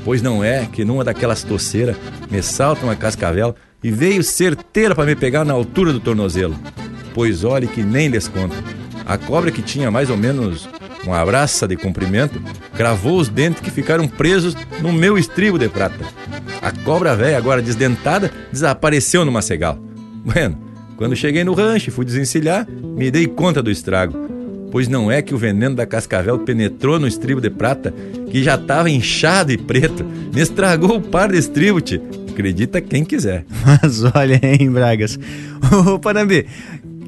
[0.03, 1.95] Pois não é que numa daquelas toceiras
[2.29, 6.55] me salta uma cascavel e veio certeira para me pegar na altura do tornozelo.
[7.13, 8.55] Pois olhe que nem lhes conto.
[9.05, 10.69] A cobra que tinha mais ou menos
[11.03, 12.41] uma abraça de comprimento
[12.75, 16.05] cravou os dentes que ficaram presos no meu estribo de prata.
[16.61, 19.79] A cobra velha, agora desdentada, desapareceu no macegal.
[20.23, 20.68] Bueno,
[20.99, 24.19] quando cheguei no rancho e fui desencilhar, me dei conta do estrago.
[24.69, 27.93] Pois não é que o veneno da cascavel penetrou no estribo de prata,
[28.29, 31.79] que já estava inchado e preto, me estragou o par de estribo.
[32.29, 33.45] Acredita quem quiser.
[33.65, 35.17] Mas olha, hein, Bragas.
[35.87, 36.45] Ô, Panambi,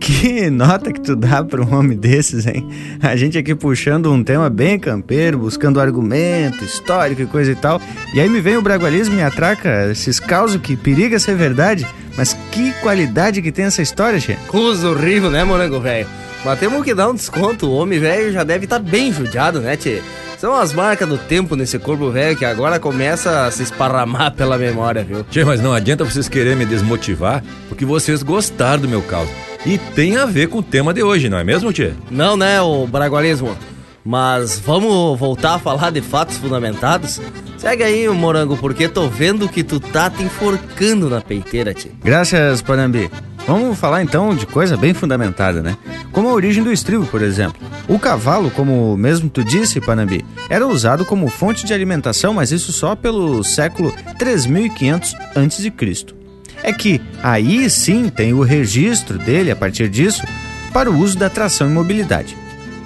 [0.01, 2.67] que nota que tu dá para um homem desses, hein?
[3.01, 7.79] A gente aqui puxando um tema bem campeiro, buscando argumento histórico e coisa e tal.
[8.13, 11.87] E aí me vem o bragualismo e atraca esses causos que periga ser verdade.
[12.17, 14.35] Mas que qualidade que tem essa história, Che?
[14.47, 16.07] Cuso horrível, né, morango velho?
[16.43, 17.67] Mas temos que dar um desconto.
[17.67, 20.01] O homem velho já deve estar tá bem judiado, né, Tchê?
[20.39, 24.57] São as marcas do tempo nesse corpo velho que agora começa a se esparramar pela
[24.57, 25.23] memória, viu?
[25.29, 29.29] Tchê, mas não adianta vocês quererem me desmotivar, porque vocês gostaram do meu caos.
[29.65, 31.93] E tem a ver com o tema de hoje, não é mesmo, Tchê?
[32.09, 33.55] Não, né, o bragualismo.
[34.03, 37.21] Mas vamos voltar a falar de fatos fundamentados?
[37.57, 41.91] Segue aí, morango, porque tô vendo que tu tá te enforcando na peiteira, tio.
[42.03, 43.11] Graças, Panambi.
[43.45, 45.77] Vamos falar então de coisa bem fundamentada, né?
[46.11, 47.61] Como a origem do estribo, por exemplo.
[47.87, 52.71] O cavalo, como mesmo tu disse, Panambi, era usado como fonte de alimentação, mas isso
[52.71, 56.20] só pelo século 3500 a.C
[56.63, 60.23] é que aí sim tem o registro dele a partir disso
[60.73, 62.37] para o uso da tração e mobilidade.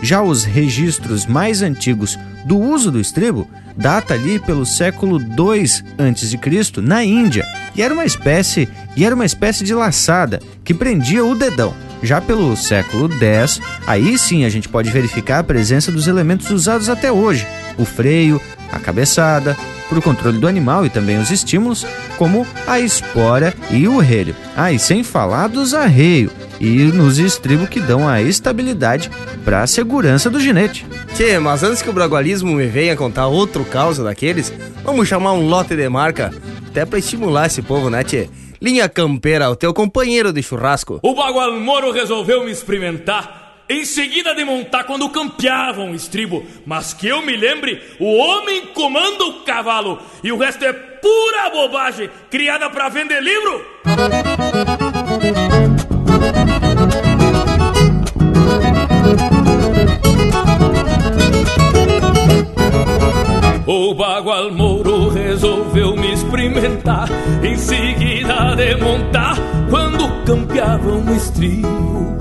[0.02, 5.64] Já os registros mais antigos do uso do estribo data ali pelo século II
[5.98, 6.82] a.C.
[6.82, 7.46] na Índia
[7.76, 11.74] e era uma espécie e era uma espécie de laçada que prendia o dedão.
[12.06, 16.88] Já pelo século X, aí sim a gente pode verificar a presença dos elementos usados
[16.88, 17.47] até hoje:
[17.80, 18.39] o freio,
[18.72, 19.58] a cabeçada,
[19.89, 21.86] para o controle do animal e também os estímulos,
[22.18, 24.36] como a espora e o relho.
[24.56, 29.10] Ah, e sem falar dos arreios e nos estribos que dão a estabilidade
[29.43, 30.86] para a segurança do ginete.
[31.16, 34.53] Tchê, mas antes que o bragualismo me venha contar outro caso daqueles,
[34.84, 36.32] vamos chamar um lote de marca,
[36.68, 38.30] até para estimular esse povo, né, tchê?
[38.62, 40.99] Linha Campeira, o teu companheiro de churrasco.
[41.01, 46.45] O Bagual Moro resolveu me experimentar em seguida de montar quando campeavam o estribo.
[46.66, 51.49] Mas que eu me lembre, o homem comanda o cavalo e o resto é pura
[51.49, 53.66] bobagem criada para vender livro.
[63.68, 67.10] O Bagual Moro resolveu me experimentar
[67.43, 68.05] Em seguida
[68.56, 69.36] de montar
[69.70, 72.16] Quando campeavam o estribo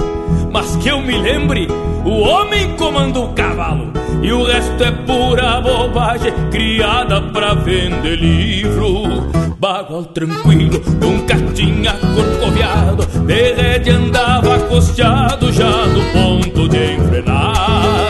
[0.54, 1.66] mas que eu me lembre,
[2.04, 3.92] o homem comanda o cavalo
[4.22, 9.28] e o resto é pura bobagem criada pra vender livro.
[9.58, 18.04] Bagual tranquilo, nunca tinha corcoviado, de rede andava costeado já no ponto de enfrenar.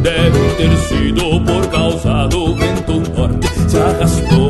[0.00, 4.41] Deve ter sido por causa do vento norte, se arrastou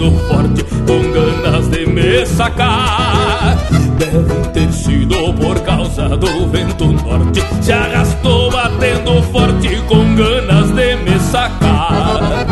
[0.00, 3.58] batendo forte, com ganas de me sacar.
[3.98, 7.42] Deve ter sido por causa do vento norte.
[7.60, 12.46] Se arrastou batendo forte com ganas de me sacar.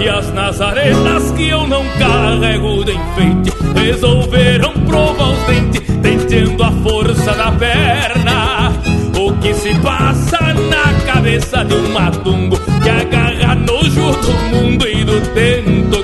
[0.00, 6.72] E as nazarenas que eu não carrego de enfeite Resolveram provar os dentes Tentando a
[6.72, 8.72] força da perna.
[9.18, 15.04] O que se passa na cabeça de um matungo Que agarra nojo do mundo e
[15.04, 16.03] do tento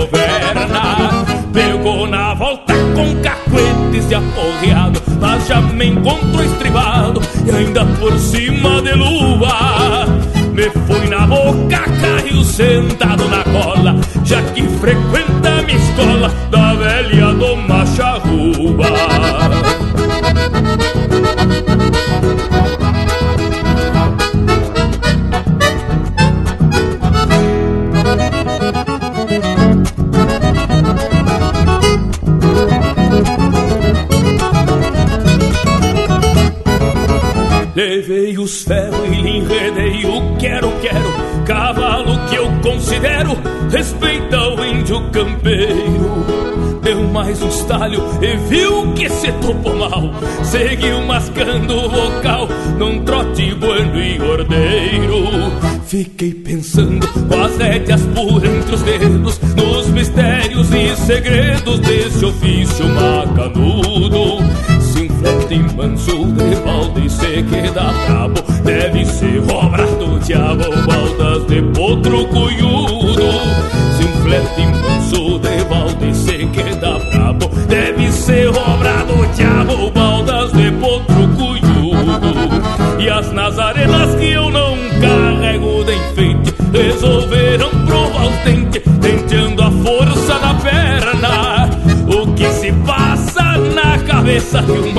[0.00, 7.84] governa Pegou na volta com cacuete se aporreado Mas já me encontrou estribado E ainda
[7.84, 10.06] por cima de luva
[10.52, 17.34] Me foi na boca, caiu sentado na cola Já que frequenta minha escola Da velha
[17.34, 19.09] do Macharruba
[37.74, 43.36] Levei os ferros e lhe enredei o quero-quero Cavalo que eu considero
[43.70, 46.80] respeita o índio campeiro.
[46.82, 50.12] Deu mais um estalho e viu que se topou mal.
[50.44, 52.48] Seguiu mascando o vocal
[52.78, 55.24] num trote bueno e ordeiro.
[55.86, 62.86] Fiquei pensando com as rédeas por entre os dedos Nos mistérios e segredos desse ofício
[62.88, 64.38] macanudo
[65.76, 68.40] manso de balde se queda brabo.
[68.64, 69.40] Deve ser
[70.30, 73.32] mateava baldas de potro cuyudo
[73.96, 77.48] Se um flete impulso de balde se queda brabo.
[77.68, 85.84] Deve ser obrado, diabo, baldas de potro cuyudo E as nazarenas que eu não carrego
[85.84, 91.70] de enfeite Resolveram provar os dentes Tenteando a força na perna.
[92.12, 94.92] O que se passa na cabeça de um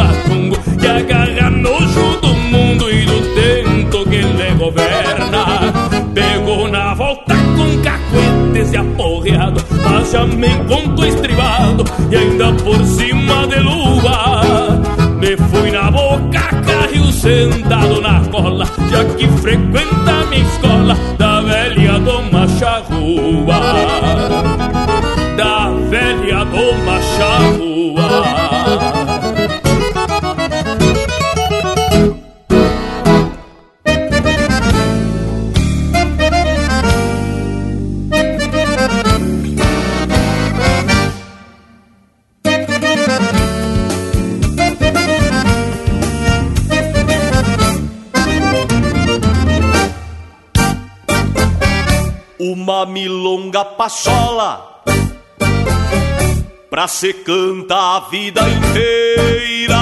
[56.91, 59.77] se cantar a vida inteira.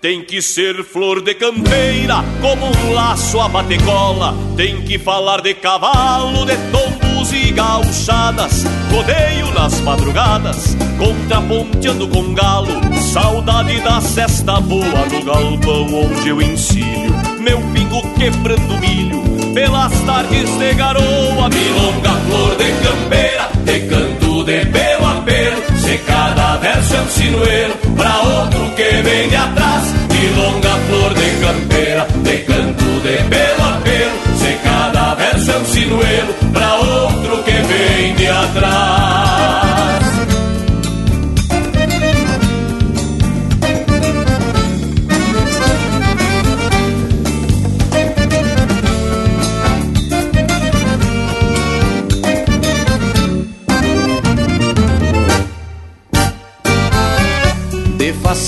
[0.00, 4.34] Tem que ser flor de campeira Como um laço a batecola.
[4.56, 8.64] Tem que falar de cavalo, de tombos e gauchadas.
[8.90, 12.72] Rodeio nas madrugadas Contraponteando com galo.
[13.12, 17.14] Saudade da cesta boa No galpão onde eu ensino.
[17.38, 24.66] Meu pingo quebrando milho pelas tardes de garoa, milonga, flor de campeira, de canto de
[24.66, 29.94] pelo a pelo, se cada verso é um sinuelo, pra outro que vem de atrás,
[30.10, 35.64] milonga, flor de campeira, de canto de pelo a pelo, se cada verso é um
[35.66, 38.81] sinuelo, pra outro que vem de atrás.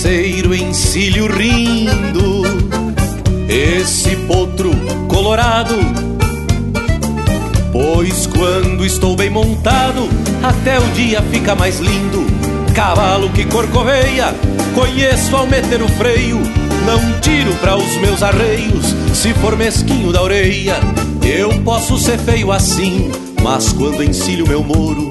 [0.05, 2.43] De faceiro encilho rindo,
[3.49, 4.71] esse potro
[5.09, 5.75] colorado.
[7.73, 10.07] Pois quando estou bem montado,
[10.43, 12.27] até o dia fica mais lindo.
[12.75, 14.35] Cavalo que corcoveia,
[14.75, 16.39] conheço ao meter o freio.
[16.85, 20.77] Não tiro para os meus arreios, se for mesquinho da orelha.
[21.23, 23.11] Eu posso ser feio assim,
[23.43, 25.11] mas quando encilho meu moro,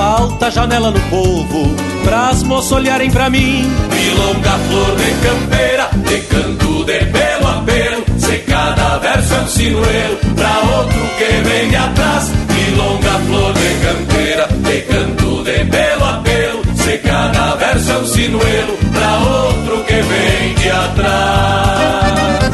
[0.00, 3.70] falta janela no povo, pras moças olharem pra mim.
[3.92, 9.48] Milonga, flor de campeira, de canto de pelo a pelo, se cada verso é um
[9.48, 12.30] sinuelo, pra outro que vem de atrás.
[12.48, 18.06] Milonga, flor de campeira, de canto de pelo a pelo, se cada verso é um
[18.06, 22.49] sinuelo, pra outro que vem de atrás.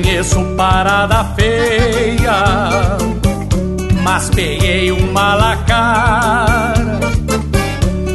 [0.00, 2.96] Conheço parada feia,
[4.00, 7.00] mas peguei uma lacara.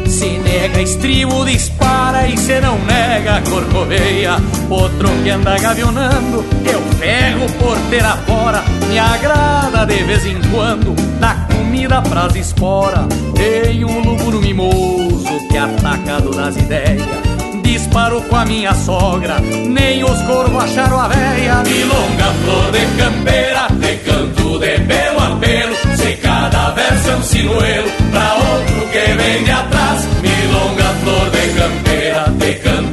[0.08, 4.38] Se nega estribo, dispara e se não nega corcoveia.
[4.70, 8.64] Outro que anda gavionando, eu pego porteira fora.
[8.88, 13.06] Me agrada de vez em quando, dá comida pras espora.
[13.36, 17.33] Tem um lúgulo mimoso que atacado nas ideias
[17.74, 21.55] disparo com a minha sogra, nem os corvos acharam a véia.
[21.63, 27.24] Milonga, flor de campeira, de canto de pelo a pelo, se cada verso é um
[27.24, 30.07] sinuelo, pra outro que vem de atrás.
[30.21, 32.93] Milonga, flor de campeira, de canto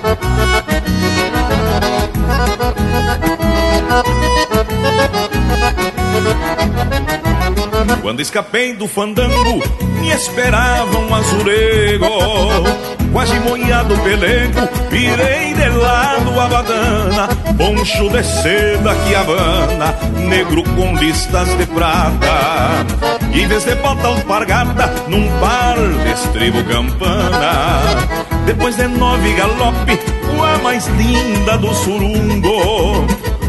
[8.01, 9.61] Quando escapei do fandango,
[9.99, 12.07] me esperava um azulego
[13.11, 17.27] quase moiado pelego, virei de lado a badana,
[17.57, 19.93] poncho de seda que habana,
[20.27, 22.85] negro com listas de prata.
[23.33, 27.81] Em vez de bota alpargata, num par de estribo campana.
[28.45, 29.99] Depois de nove galope,
[30.43, 33.05] a mais linda do surungo.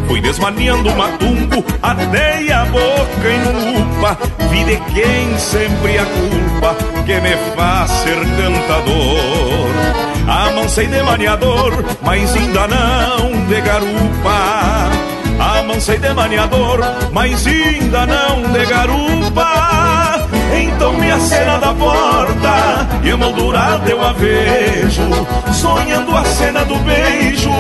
[0.07, 4.19] Fui desmaneando o matumbo, atei a boca em lupa,
[4.51, 9.73] vi de quem sempre a culpa que me faz ser cantador.
[10.29, 14.91] Amansei de maniador, mas ainda não de garupa.
[15.39, 16.79] Amansei de maniador,
[17.13, 20.29] mas ainda não de garupa.
[20.83, 25.09] Então me acena da porta e emoldurada eu a vejo,
[25.55, 27.53] sonhando a cena do beijo,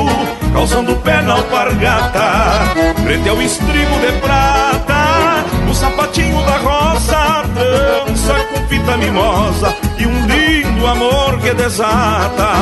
[0.52, 8.41] calçando o pé na alpargata, frente ao estribo de prata, no sapatinho da rosa, dança
[8.78, 12.52] mimosa e um lindo amor que desata.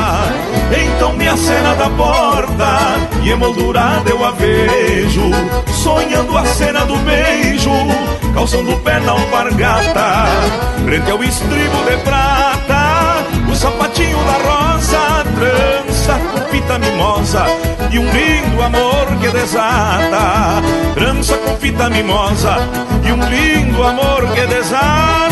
[0.73, 5.31] Então me acena da porta e emoldurada eu a vejo,
[5.83, 7.71] sonhando a cena do beijo,
[8.35, 10.27] calçando o pé na alpargata,
[10.85, 15.70] frente ao estribo de prata, o sapatinho da rosa, com
[16.51, 17.45] fita mimosa
[17.91, 20.63] e um lindo amor que desata,
[20.95, 22.57] trança com fita mimosa
[23.07, 25.31] e um lindo amor que desata.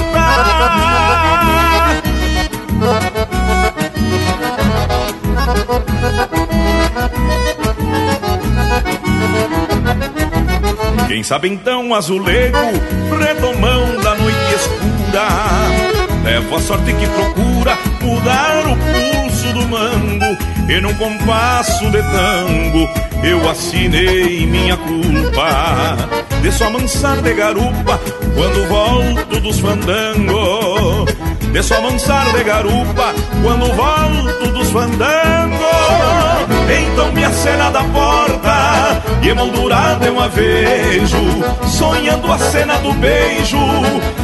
[11.08, 12.58] Quem sabe então azulego,
[13.18, 20.36] redomão da noite escura, leva a sorte que procura mudar o pulso do mango,
[20.68, 22.88] e num compasso de tango
[23.22, 25.96] eu assinei minha culpa.
[26.42, 28.00] De só mansar de garupa
[28.34, 31.17] quando volto dos fandangos.
[31.52, 35.58] De só mansar de garupa quando volto dos fandangos.
[36.68, 41.18] Então me acena da porta e emoldurada eu a vejo,
[41.66, 43.58] sonhando a cena do beijo,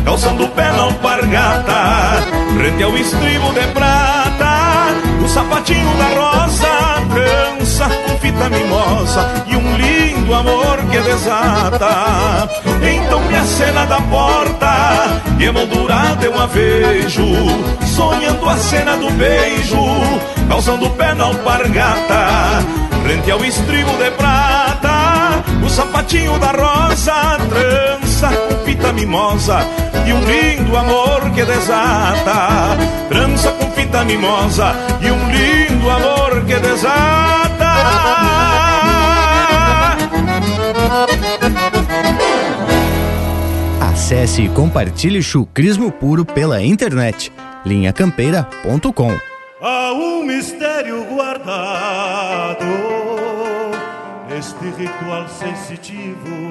[0.04, 2.22] calçando o pé na alpargata,
[2.56, 4.94] frente ao estribo de prata,
[5.24, 6.68] o sapatinho da rosa,
[7.14, 12.48] trança com fita mimosa e um lindo amor que desata.
[12.82, 14.63] Então me acena da porta
[15.38, 17.24] e emoldurada eu a vejo,
[17.94, 19.76] sonhando a cena do beijo,
[20.48, 22.62] calçando o pé na alpargata,
[23.02, 29.58] frente ao estribo de prata, o sapatinho da rosa, trança com fita mimosa
[30.06, 32.76] e um lindo amor que desata,
[33.08, 37.44] trança com fita mimosa e um lindo amor que desata.
[44.04, 47.32] Acesse e compartilhe chucrismo puro pela internet.
[47.64, 49.18] linhacampeira.com
[49.62, 52.66] Há um mistério guardado
[54.28, 56.50] neste ritual sensitivo.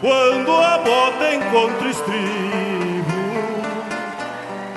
[0.00, 3.20] Quando a bota encontra estribo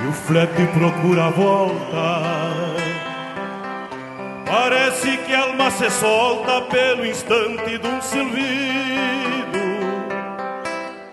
[0.03, 2.21] e o flete procura a volta,
[4.45, 9.32] parece que a alma se solta pelo instante de um silbido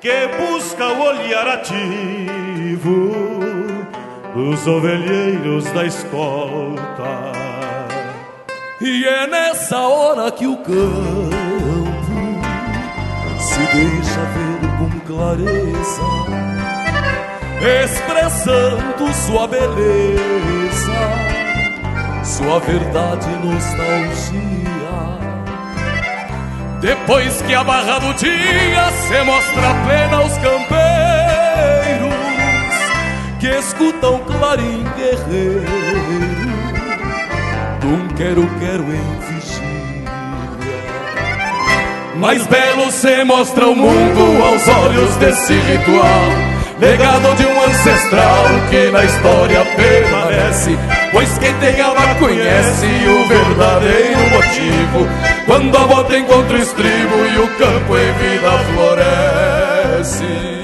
[0.01, 3.13] que busca o olhar ativo
[4.35, 7.33] dos ovelheiros da escolta.
[8.81, 11.31] E é nessa hora que o campo
[13.39, 16.03] se deixa ver com clareza,
[17.85, 20.97] expressando sua beleza,
[22.25, 24.70] sua verdade nostalgia.
[26.81, 30.81] Depois que a barra do dia se mostra plena aos campeiros
[33.39, 35.67] que escutam clarim guerreiro.
[37.81, 39.71] Dum quero-quero em vigília.
[42.17, 46.50] Mais belo se mostra o mundo aos olhos desse ritual
[46.81, 50.79] Legado de um ancestral que na história permanece
[51.13, 55.09] Pois quem tem alma conhece o verdadeiro motivo.
[55.45, 60.60] Quando a bota encontra o estribo e o campo em vida floresce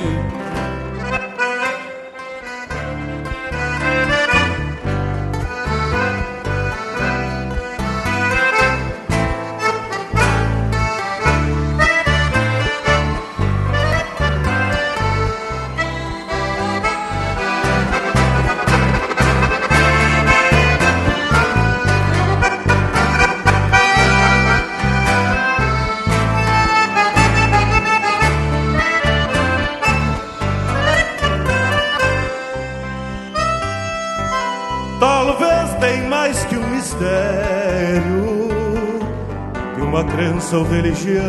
[40.52, 41.22] ou religião,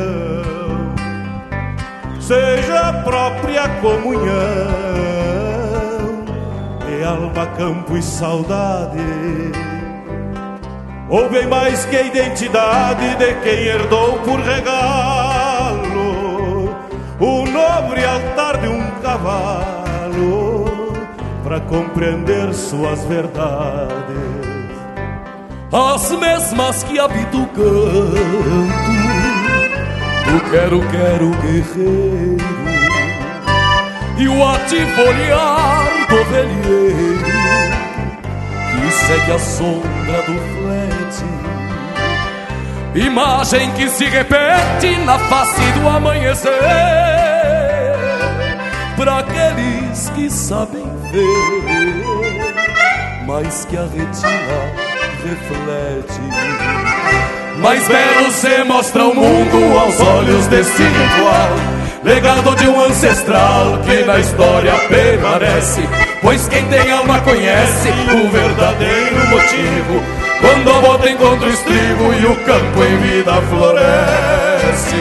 [2.20, 4.28] seja a própria comunhão
[6.86, 8.98] de alma, campo e saudade.
[11.10, 16.08] Ou bem mais que a identidade de quem herdou por regalo
[17.20, 20.66] o nobre altar de um cavalo
[21.44, 23.98] para compreender suas verdades.
[25.72, 28.87] As mesmas que habita o canto
[30.28, 32.38] do quero, quero guerreiro
[34.18, 37.24] e o ativo olhar do velheiro
[38.72, 41.26] que segue a sombra do flete.
[42.96, 46.52] Imagem que se repete na face do amanhecer
[48.98, 52.04] para aqueles que sabem ver,
[53.28, 54.74] mas que a retina
[55.24, 56.22] reflete.
[57.58, 61.50] Mais belo se mostra o mundo aos olhos desse ritual,
[62.04, 65.82] legado de um ancestral que na história permanece.
[66.22, 70.04] Pois quem tem alma conhece o verdadeiro motivo.
[70.40, 74.96] Quando a bota encontra o estribo e o campo em vida floresce.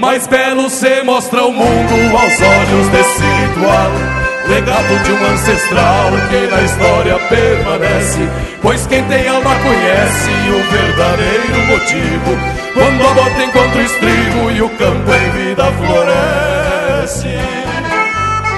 [0.00, 6.46] Mais belo se mostra o mundo aos olhos desse ritual Legado de um ancestral que
[6.54, 8.28] na história permanece.
[8.60, 12.38] Pois quem tem alma conhece o verdadeiro motivo.
[12.74, 17.38] Quando a bota encontra o estribo e o campo em vida floresce.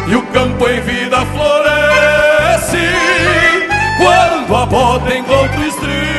[0.06, 2.88] E o campo em vida floresce.
[3.98, 6.14] Quando a bota encontra o estribo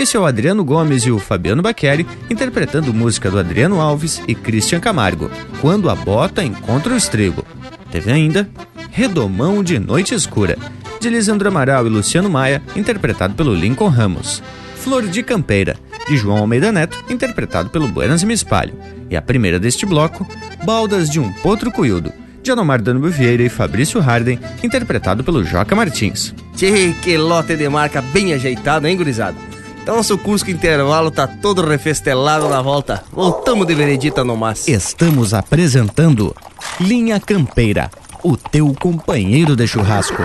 [0.00, 4.34] Esse é o Adriano Gomes e o Fabiano Baqueri interpretando música do Adriano Alves e
[4.34, 5.30] Christian Camargo,
[5.60, 7.44] Quando a Bota Encontra o Estribo.
[7.90, 8.48] Teve ainda
[8.90, 10.56] Redomão de Noite Escura,
[10.98, 14.42] de Lisandro Amaral e Luciano Maia, interpretado pelo Lincoln Ramos.
[14.76, 15.76] Flor de Campeira,
[16.08, 18.72] de João Almeida Neto, interpretado pelo Buenas Me Espalho.
[19.10, 20.26] E a primeira deste bloco,
[20.64, 22.10] Baldas de um Potro Cuiudo,
[22.42, 26.34] de Anomar Danube Vieira e Fabrício Harden, interpretado pelo Joca Martins.
[26.56, 29.49] Tchê, que lote de marca bem ajeitado, hein, gurizada?
[29.90, 33.02] Então nosso Cusco Intervalo tá todo refestelado na volta.
[33.10, 34.68] Voltamos de veredita no mas.
[34.68, 36.32] Estamos apresentando
[36.80, 37.90] Linha Campeira,
[38.22, 40.22] o teu companheiro de churrasco.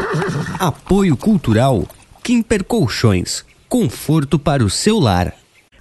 [0.59, 1.83] Apoio Cultural
[2.21, 5.33] Kimper Colchões, conforto para o seu lar.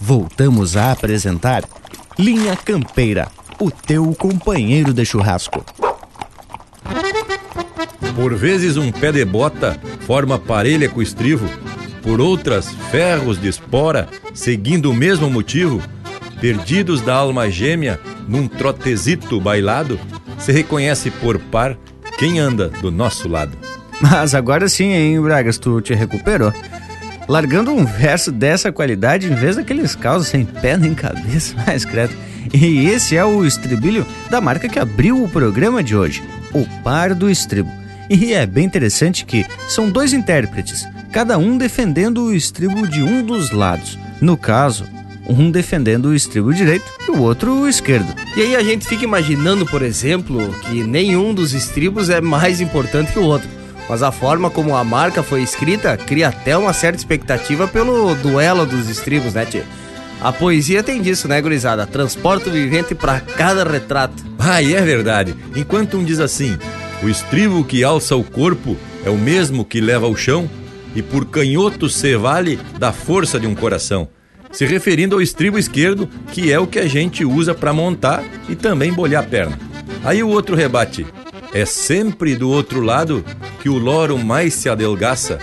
[0.00, 1.64] Voltamos a apresentar
[2.18, 3.28] Linha Campeira,
[3.60, 5.64] o teu companheiro de churrasco.
[8.14, 11.48] Por vezes um pé de bota forma parelha com o estrivo,
[12.02, 15.82] por outras ferros de espora, seguindo o mesmo motivo,
[16.40, 19.98] perdidos da alma gêmea num trotezito bailado,
[20.38, 21.76] se reconhece por par
[22.18, 23.56] quem anda do nosso lado.
[24.00, 26.52] Mas agora sim, hein, Bragas, tu te recuperou.
[27.28, 32.14] Largando um verso dessa qualidade em vez daqueles causos sem pé nem cabeça, mais credo.
[32.52, 36.22] E esse é o estribilho da marca que abriu o programa de hoje,
[36.54, 37.70] o Par do Estribo.
[38.08, 43.22] E é bem interessante que são dois intérpretes, cada um defendendo o estribo de um
[43.22, 43.98] dos lados.
[44.18, 44.86] No caso,
[45.28, 48.14] um defendendo o estribo direito e o outro o esquerdo.
[48.34, 53.12] E aí a gente fica imaginando, por exemplo, que nenhum dos estribos é mais importante
[53.12, 53.57] que o outro.
[53.88, 58.66] Mas a forma como a marca foi escrita cria até uma certa expectativa pelo duelo
[58.66, 59.64] dos estribos, né, tio?
[60.20, 61.86] A poesia tem disso, né, gurizada?
[61.86, 64.24] Transporta o vivente para cada retrato.
[64.38, 65.34] Ah, e é verdade.
[65.54, 66.58] Enquanto um diz assim:
[67.02, 70.50] o estribo que alça o corpo é o mesmo que leva ao chão,
[70.94, 74.08] e por canhoto se vale da força de um coração.
[74.50, 78.56] Se referindo ao estribo esquerdo, que é o que a gente usa para montar e
[78.56, 79.58] também bolhar a perna.
[80.04, 81.06] Aí o outro rebate:
[81.52, 83.24] é sempre do outro lado
[83.60, 85.38] que o loro mais se adelgaça,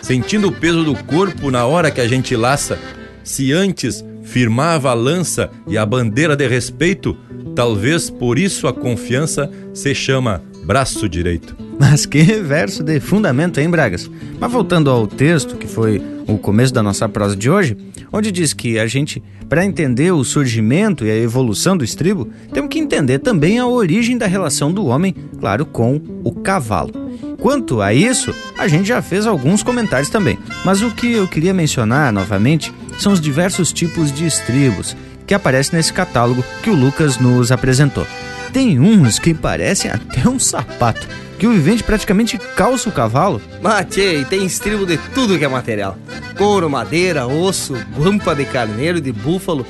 [0.00, 2.78] sentindo o peso do corpo na hora que a gente laça.
[3.24, 7.16] Se antes firmava a lança e a bandeira de respeito,
[7.54, 11.67] talvez por isso a confiança se chama braço direito.
[11.78, 14.10] Mas que verso de fundamento, hein, Bragas?
[14.40, 17.76] Mas voltando ao texto, que foi o começo da nossa prosa de hoje,
[18.12, 22.70] onde diz que a gente, para entender o surgimento e a evolução do estribo, temos
[22.70, 26.92] que entender também a origem da relação do homem, claro, com o cavalo.
[27.40, 31.54] Quanto a isso, a gente já fez alguns comentários também, mas o que eu queria
[31.54, 37.18] mencionar novamente são os diversos tipos de estribos que aparecem nesse catálogo que o Lucas
[37.18, 38.06] nos apresentou.
[38.52, 41.06] Tem uns que parecem até um sapato,
[41.38, 43.40] que o vivente praticamente calça o cavalo.
[43.62, 45.96] Matei, tem estribo de tudo que é material:
[46.36, 49.64] couro, madeira, osso, guampa de carneiro, de búfalo,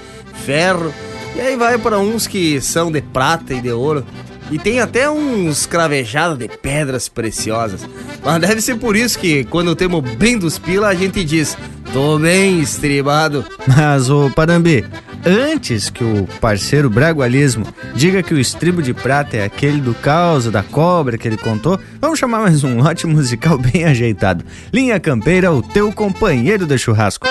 [0.45, 0.93] ferro.
[1.37, 4.05] E aí vai para uns que são de prata e de ouro.
[4.51, 7.87] E tem até uns cravejados de pedras preciosas.
[8.25, 11.57] Mas deve ser por isso que, quando temos bem dos pila, a gente diz:
[11.93, 13.45] tô bem estribado.
[13.66, 14.87] Mas, ô Parambi,
[15.25, 20.51] antes que o parceiro Bragualismo diga que o estribo de prata é aquele do causa
[20.51, 24.45] da cobra que ele contou, vamos chamar mais um lote musical bem ajeitado.
[24.73, 27.27] Linha Campeira, o teu companheiro de churrasco.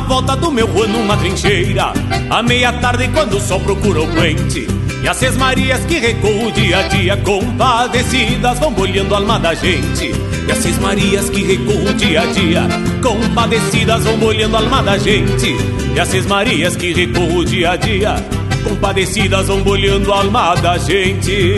[0.00, 1.92] À volta do meu rua numa trincheira.
[2.30, 4.66] À meia tarde quando o sol procura o pente
[5.02, 9.52] E as seis marias que recuam dia a dia Compadecidas vão bolhando a alma da
[9.52, 10.10] gente.
[10.48, 12.66] E as seis marias que recuam dia a dia
[13.02, 15.54] Compadecidas vão bolhando a alma da gente.
[15.94, 18.16] E as seis marias que recuam dia a dia
[18.64, 21.54] Compadecidas vão bolhando a alma da gente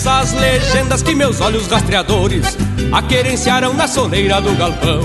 [0.00, 2.56] Essas legendas que meus olhos rastreadores
[2.90, 5.02] Aquerenciaram na soneira do galpão.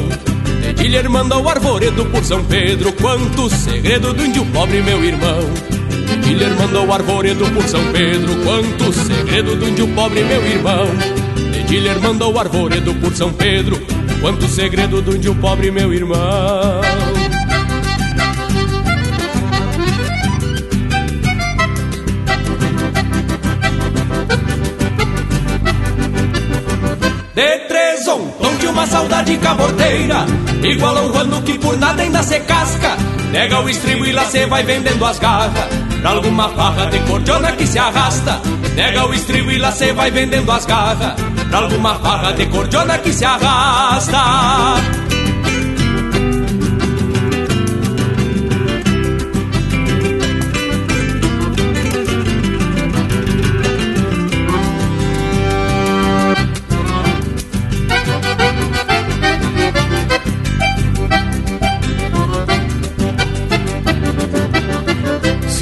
[0.62, 5.42] Dedilher manda o arvoredo por São Pedro Quanto segredo do índio pobre, meu irmão.
[5.90, 10.88] Dedilher manda o arvoredo por São Pedro Quanto segredo do índio pobre, meu irmão.
[11.52, 13.78] Dedilher manda o arvoredo por São Pedro
[14.22, 17.15] Quanto segredo do índio pobre, meu irmão
[27.36, 30.26] De três ontem de uma saudade caborteira.
[30.64, 32.96] Igual a um rano que por nada ainda se casca.
[33.30, 35.68] Nega o estribo e lá cê vai vendendo as garras.
[36.02, 38.40] Pra alguma farra de cordiona que se arrasta.
[38.74, 41.14] Nega o estribo e lá cê vai vendendo as garras.
[41.50, 45.05] Pra alguma farra de cordiona que se arrasta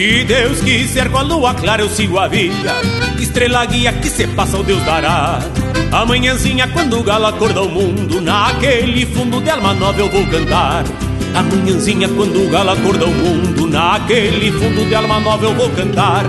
[0.04, 2.76] Se Deus quiser com a lua clara eu sigo a vida.
[3.18, 5.40] Estrela guia que se passa o Deus dará.
[5.94, 10.84] Amanhãzinha quando o galo acorda o mundo Naquele fundo de alma nova eu vou cantar.
[11.34, 16.26] Amanhãzinha quando o galo acorda o mundo Naquele fundo de alma nova eu vou cantar.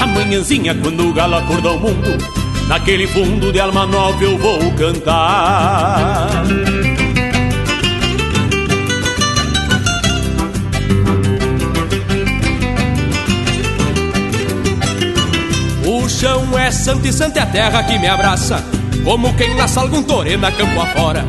[0.00, 2.16] Amanhãzinha quando o galo acorda o mundo
[2.68, 6.42] Naquele fundo de alma nova eu vou cantar
[16.20, 18.62] chão é santo e santa é a terra que me abraça.
[19.02, 21.24] Como quem nasce algum torena campo afora.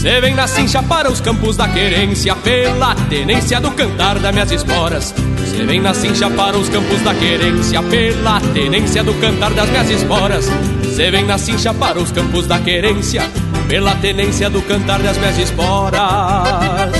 [0.00, 4.52] Cê vem na cincha para os campos da querência Pela tenência do cantar das minhas
[4.52, 5.12] esporas.
[5.50, 9.90] Cê vem na cincha para os campos da querência Pela tenência do cantar das minhas
[9.90, 10.48] esporas.
[10.94, 13.22] Cê vem na cincha para os campos da querência
[13.68, 16.95] Pela tenência do cantar das minhas esporas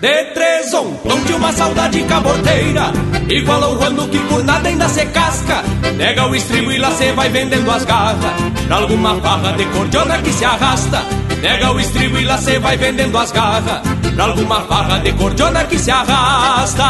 [0.00, 2.92] De três ontem de uma saudade caborteira
[3.28, 5.62] Igual ao rando que por nada ainda se casca.
[5.96, 8.32] Nega o estribo e lá cê vai vendendo as garras.
[8.68, 11.02] Pra alguma farra de cordiona que se arrasta.
[11.42, 13.80] Nega o estribo e lá cê vai vendendo as garras.
[14.14, 16.84] Pra alguma farra de cordiona que se arrasta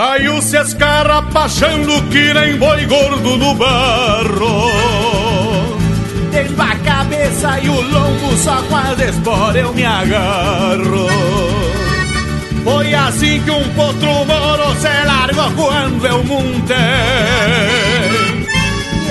[0.00, 4.70] Saiu se escarrapachando que nem boi gordo no barro.
[6.30, 11.06] Tenho a cabeça e o lombo só com as esporas eu me agarro.
[12.64, 16.76] Foi assim que um potro moro se largou quando eu montei.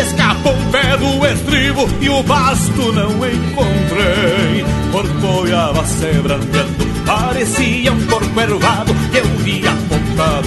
[0.01, 4.65] Escapou um pé do estribo e o basto não encontrei.
[4.91, 9.98] Corcoiava se branqueando, parecia um porco ervado Que eu via apontado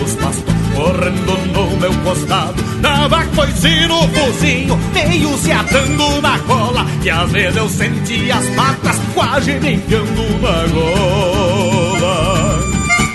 [0.03, 2.62] os pastos correndo no meu costado.
[2.81, 8.49] Dava coice no focinho, meio se atando na cola E às vezes eu sentia as
[8.51, 11.41] patas quase me enfiando na gola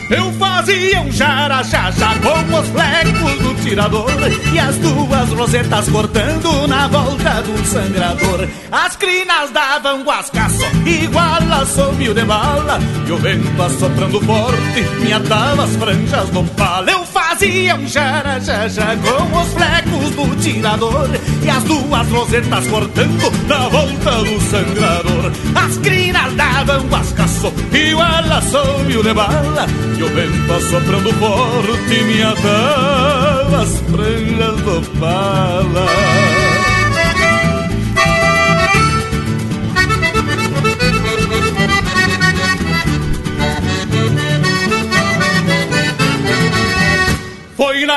[0.09, 4.09] Eu fazia um jara-jaja com os flecos do tirador
[4.53, 8.47] E as duas rosetas cortando na volta do sangrador.
[8.71, 15.11] As crinas davam guascaço igual a sombio de bala E o vento assoprando forte me
[15.11, 17.05] atava as franjas do pala Eu
[17.37, 21.09] fazia um jara-jaja com os flecos do tirador
[21.43, 25.31] E as duas rosetas cortando na volta do sangrador.
[25.55, 32.23] As crinas davam guascaço igual a sombio de bala E o vento assoprando forte me
[32.23, 36.46] atava as franjas do pala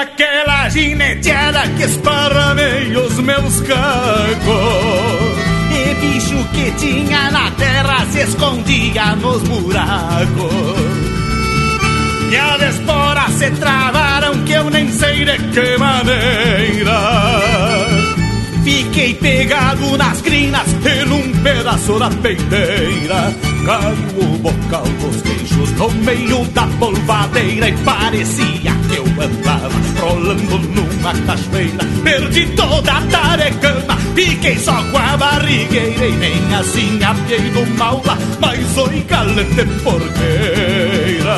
[0.01, 4.41] Foi naquela gineteada que esparramei os meus cacos.
[5.71, 10.75] E bicho que tinha na terra se escondia nos buracos.
[12.31, 17.01] E as esporas se travaram que eu nem sei de que maneira.
[18.65, 23.35] Fiquei pegado nas crinas e num pedaço da peiteira.
[23.67, 29.71] Caiu o bocal dos queixos no meio da polvadeira E parecia que eu andava
[30.01, 31.85] rolando numa cachoeira.
[32.03, 38.03] Perdi toda a tarecama, fiquei só com a barrigueira E nem assim apiei do mal
[38.05, 41.37] lá, mas oi calente porqueira.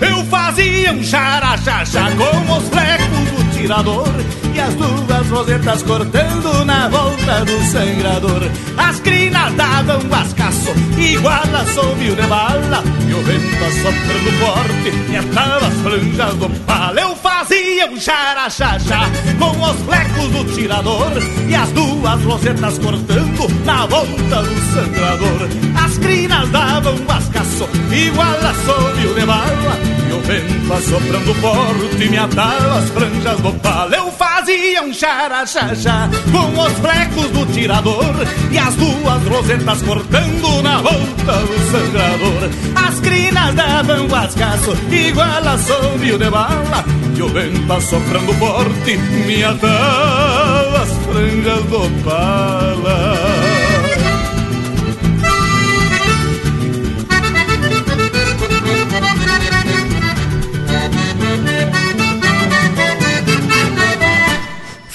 [0.00, 4.08] Eu fazia um xaraxaxa com os flecos do tirador
[4.56, 8.50] E as duas rosetas cortando na volta do sangrador.
[8.78, 15.16] As crinas davam vascaço igual a sombio de bala E o vento assoprando forte me
[15.18, 16.98] atava as franjas do pala.
[16.98, 18.98] Eu fazia um xaraxaxa
[19.38, 21.12] com os flecos do tirador
[21.46, 25.48] E as duas rosetas cortando na volta do sangrador.
[25.84, 29.78] As crinas davam vascaço igual a sombio de bala
[30.08, 33.94] E o vento assoprando forte me atava as franjas do pala.
[33.94, 34.15] Eu
[34.80, 38.14] um xaraxaxa com os flecos do tirador
[38.50, 42.50] E as duas rosetas cortando na volta do sangrador.
[42.86, 46.84] As crinas davam guascaço igual a sombio de bala
[47.16, 48.96] E o vento assoprando forte
[49.26, 53.35] me atava as franjas do pala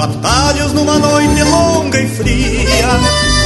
[0.00, 2.88] parando atalhos numa noite longa e fria.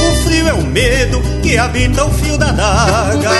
[0.07, 3.31] O frio é o medo que habita o fio da daga,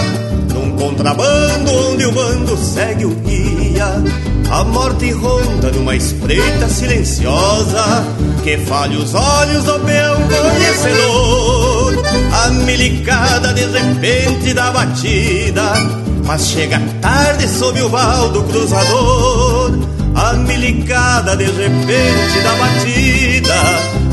[0.54, 4.04] num contrabando onde o bando segue o guia.
[4.50, 8.06] A morte ronda numa espreita silenciosa,
[8.44, 12.06] que falha os olhos do peão conhecedor.
[12.44, 20.34] A milicada de repente da batida mas chega tarde sob o val do cruzador A
[20.34, 23.56] milicada de repente da batida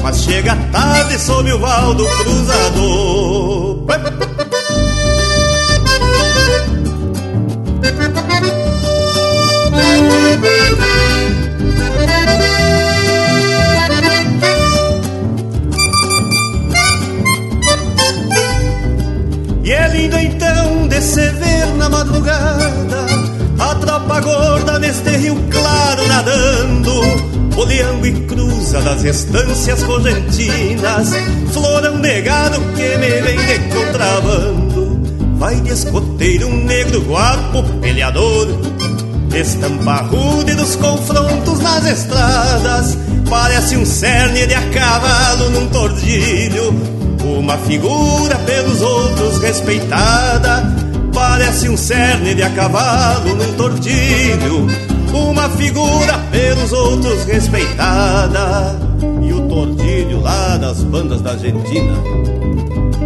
[0.03, 3.83] Mas chega tarde sob o val do cruzador.
[19.65, 22.62] E é lindo então de se ver na madrugada
[24.23, 27.03] gorda neste rio claro nadando
[27.55, 31.11] Boleando e cruza das estâncias correntinas
[31.53, 35.03] Florão negado que me vem de contrabando.
[35.37, 38.49] Vai de escoteiro um negro guapo peleador
[39.35, 42.99] Estampa rude dos confrontos nas estradas.
[43.29, 46.75] Parece um cerne de a cavalo num tordilho
[47.39, 54.67] Uma figura pelos outros respeitada Parece um cerne de a cavalo num tordilho.
[55.13, 58.79] Uma figura pelos outros respeitada.
[59.23, 61.95] E o tordilho lá das bandas da Argentina.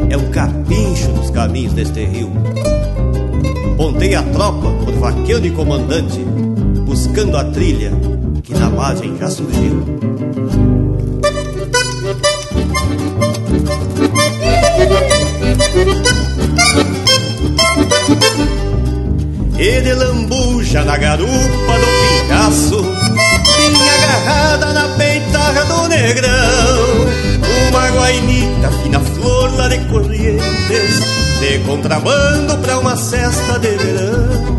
[0.09, 2.31] É um capincho nos caminhos deste rio.
[3.77, 6.19] Pontei a tropa por vaqueiro e comandante,
[6.87, 7.93] buscando a trilha
[8.43, 10.16] que na margem já surgiu.
[19.59, 22.83] Ele lambuja na garupa do pingaço,
[23.57, 27.07] vinha agarrada na peitarra do negrão,
[27.69, 34.57] uma guainita fina flor lá de corrientes de contrabando pra uma cesta de verão.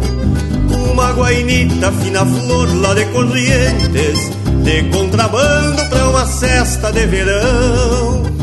[0.91, 4.31] Uma guainita fina flor lá de Corrientes,
[4.63, 8.36] de contrabando pra uma cesta de verão.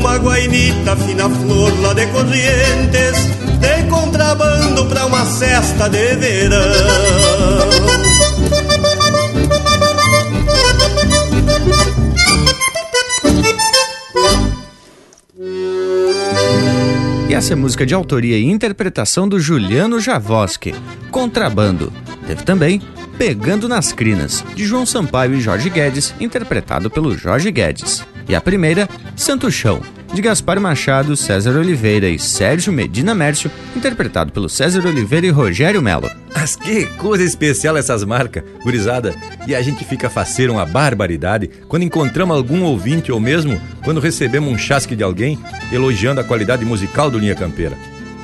[0.00, 3.18] Uma guainita fina flor lá de Corrientes,
[3.60, 6.58] de contrabando pra uma cesta de verão.
[17.28, 20.74] E essa é música de autoria e interpretação do Juliano Javoski,
[21.10, 21.92] Contrabando.
[22.26, 22.80] Teve também
[23.18, 28.02] Pegando nas Crinas, de João Sampaio e Jorge Guedes, interpretado pelo Jorge Guedes.
[28.30, 29.82] E a primeira, Santo Chão,
[30.14, 35.82] de Gaspar Machado, César Oliveira e Sérgio Medina Mércio, interpretado pelo César Oliveira e Rogério
[35.82, 36.08] Melo.
[36.32, 39.16] Mas que coisa especial essas marcas, gurizada.
[39.48, 44.52] E a gente fica faceiro uma barbaridade quando encontramos algum ouvinte ou mesmo quando recebemos
[44.52, 45.36] um chasque de alguém
[45.72, 47.76] elogiando a qualidade musical do Linha Campeira.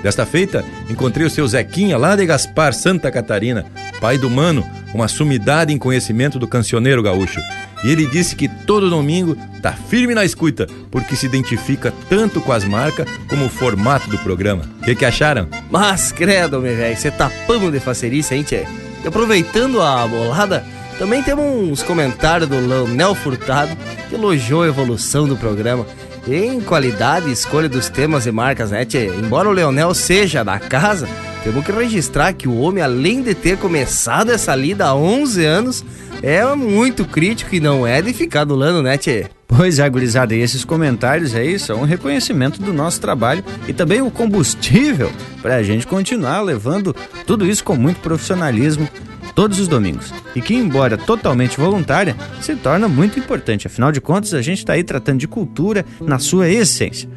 [0.05, 3.67] Desta feita, encontrei o seu Zequinha lá de Gaspar, Santa Catarina,
[4.01, 4.65] pai do Mano,
[4.95, 7.41] uma sumidade em conhecimento do cancioneiro gaúcho.
[7.87, 12.51] E ele disse que todo domingo tá firme na escuta, porque se identifica tanto com
[12.51, 14.65] as marcas como o formato do programa.
[14.81, 15.47] O que, que acharam?
[15.71, 18.65] Mas credo, meu velho, você tá pano de facerice, hein, tchê?
[19.05, 20.65] E aproveitando a bolada,
[20.99, 23.77] também temos uns comentários do Leonel Furtado,
[24.09, 25.87] que elogiou a evolução do programa
[26.29, 29.07] em qualidade e escolha dos temas e marcas, né, tchê?
[29.07, 31.09] Embora o Leonel seja da casa,
[31.45, 35.85] temos que registrar que o homem, além de ter começado essa lida há 11 anos,
[36.23, 39.27] é muito crítico e não é de ficar lano, né, tchê?
[39.47, 44.03] Pois é, gurizada, e esses comentários aí são um reconhecimento do nosso trabalho e também
[44.03, 46.95] o combustível para a gente continuar levando
[47.25, 48.89] tudo isso com muito profissionalismo
[49.37, 50.13] todos os domingos.
[50.35, 53.67] E que, embora totalmente voluntária, se torna muito importante.
[53.69, 57.09] Afinal de contas, a gente está aí tratando de cultura na sua essência.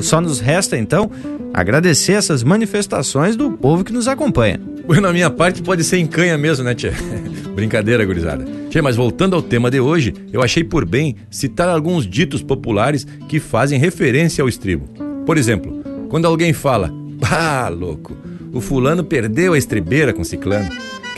[0.00, 1.10] Só nos resta, então,
[1.52, 4.60] agradecer essas manifestações do povo que nos acompanha.
[4.86, 6.92] Bueno, a minha parte pode ser em canha mesmo, né, Tchê?
[7.52, 8.46] Brincadeira, gurizada.
[8.70, 13.04] Tchê, mas voltando ao tema de hoje, eu achei por bem citar alguns ditos populares
[13.28, 14.86] que fazem referência ao estribo.
[15.26, 16.92] Por exemplo, quando alguém fala,
[17.28, 18.16] ah, louco,
[18.52, 20.70] o fulano perdeu a estribeira com ciclano.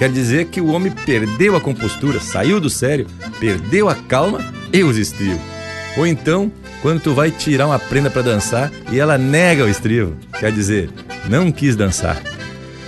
[0.02, 3.06] Quer dizer que o homem perdeu a compostura, saiu do sério,
[3.38, 4.40] perdeu a calma
[4.72, 5.40] e os estribos.
[5.96, 6.50] Ou então,
[6.82, 10.90] quando tu vai tirar uma prenda para dançar e ela nega o estribo, quer dizer,
[11.28, 12.20] não quis dançar.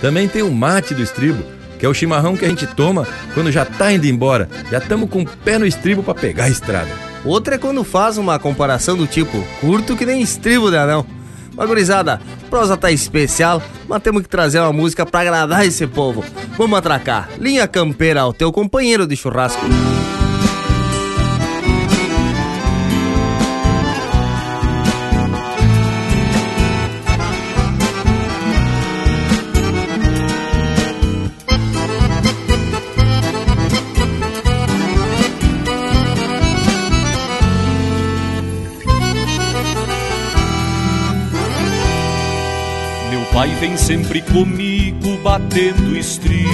[0.01, 1.41] Também tem o mate do estribo,
[1.79, 5.09] que é o chimarrão que a gente toma quando já tá indo embora, já estamos
[5.09, 6.89] com o pé no estribo para pegar a estrada.
[7.23, 11.05] Outra é quando faz uma comparação do tipo, curto que nem estribo de anão.
[11.55, 12.19] Mas gurizada,
[12.49, 16.23] prosa tá especial, mas temos que trazer uma música para agradar esse povo.
[16.57, 17.29] Vamos atracar.
[17.39, 19.65] Linha Campeira, o teu companheiro de churrasco.
[43.77, 46.45] Sempre comigo batendo estribos.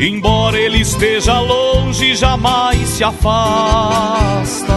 [0.00, 4.70] Embora ele esteja longe, jamais se afasta.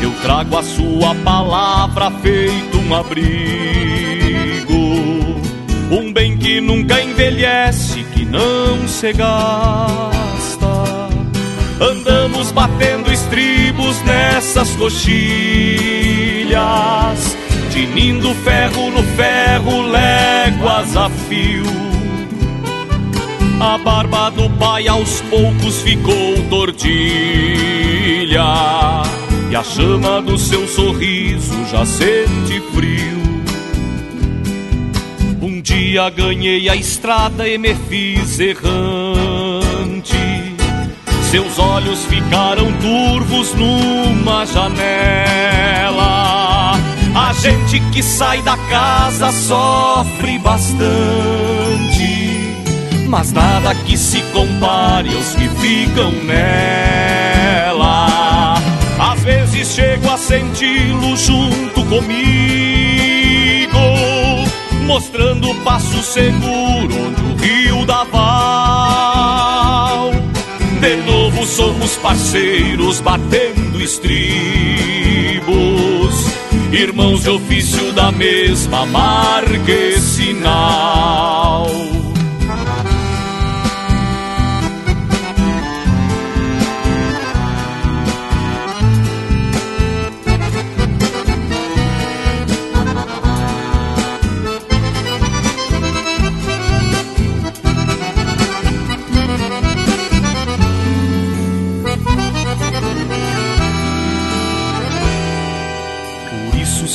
[0.00, 3.32] Eu trago a sua palavra feito um abrigo.
[5.90, 10.12] Um bem que nunca envelhece, que não se gasta.
[11.80, 16.12] Andamos batendo estribos nessas coxilhas
[17.72, 21.64] tinindo ferro no ferro, léguas a fio.
[23.60, 28.42] A barba do pai aos poucos ficou tortilha,
[29.50, 33.22] e a chama do seu sorriso já sente frio.
[35.92, 40.16] dia ganhei a estrada e me fiz errante.
[41.30, 46.41] Seus olhos ficaram turvos numa janela.
[47.28, 50.82] A gente que sai da casa sofre bastante,
[53.08, 58.08] mas nada que se compare aos que ficam nela.
[58.98, 63.78] Às vezes chego a senti-lo junto comigo,
[64.84, 70.10] mostrando o passo seguro onde o rio dá val.
[70.80, 75.01] De novo somos parceiros batendo estribos,
[76.72, 81.81] irmãos de ofício da mesma marquesinal.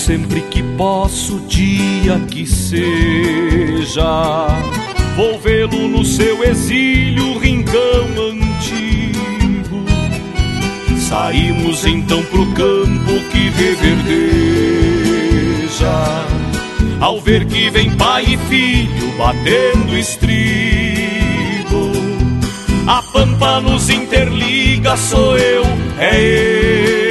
[0.07, 4.01] Sempre que posso, dia que seja,
[5.17, 9.83] vou vê-lo no seu exílio, rincão antigo.
[11.09, 14.55] Saímos então pro campo que reverdeja,
[17.01, 20.37] ao ver que vem pai e filho batendo estribo.
[22.87, 25.65] A pampa nos interliga, sou eu,
[25.99, 27.06] é ele.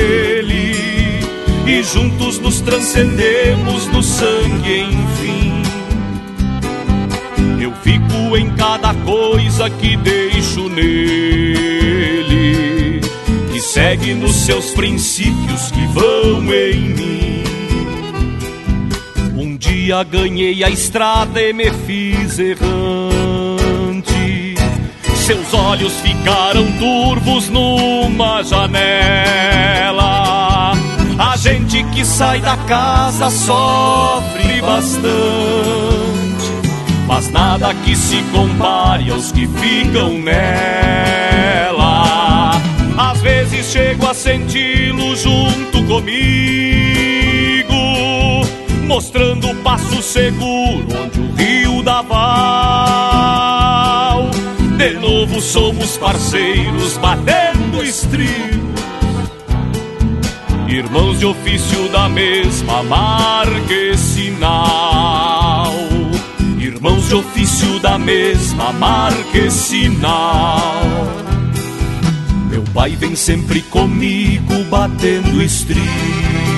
[1.82, 5.62] Juntos nos transcendemos no sangue, enfim.
[7.60, 11.66] Eu fico em cada coisa que deixo nele.
[13.54, 17.44] E segue nos seus princípios que vão em mim.
[19.36, 22.66] Um dia ganhei a estrada e me fiz errante.
[25.24, 30.26] Seus olhos ficaram turvos numa janela.
[31.18, 31.55] A gente
[31.96, 35.08] que sai da casa sofre bastante,
[37.06, 41.80] mas nada que se compare aos que ficam nela.
[42.98, 46.12] Às vezes chego a senti-lo junto comigo,
[48.86, 53.06] mostrando o passo seguro onde o rio dá val.
[54.76, 58.75] De novo somos parceiros batendo estribo,
[60.86, 65.74] irmãos de ofício da mesma marquesinal.
[66.60, 70.80] Irmãos de ofício da mesma marquesinal.
[72.48, 76.55] Meu pai vem sempre comigo batendo estribos.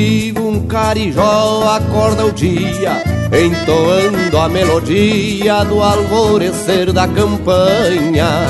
[0.00, 8.46] Vivo, um carijó acorda o dia, entoando a melodia do alvorecer da campanha.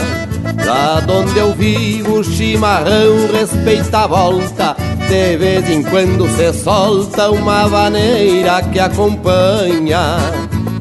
[0.65, 4.77] Lá onde eu vivo, o chimarrão respeita a volta,
[5.09, 10.19] de vez em quando se solta uma vaneira que acompanha.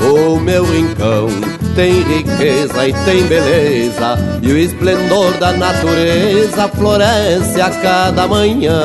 [0.01, 1.29] O meu rincão
[1.75, 8.83] tem riqueza e tem beleza, e o esplendor da natureza floresce a cada manhã.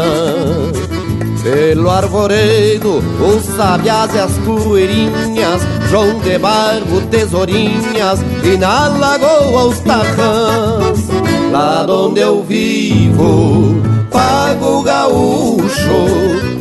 [1.45, 5.61] Pelo arvoredo, os sabiás e as poeirinhas,
[5.91, 11.07] João de Barbo, tesourinhas, e na lagoa os tarrãs.
[11.53, 13.77] Lá onde eu vivo,
[14.11, 16.07] pago gaúcho,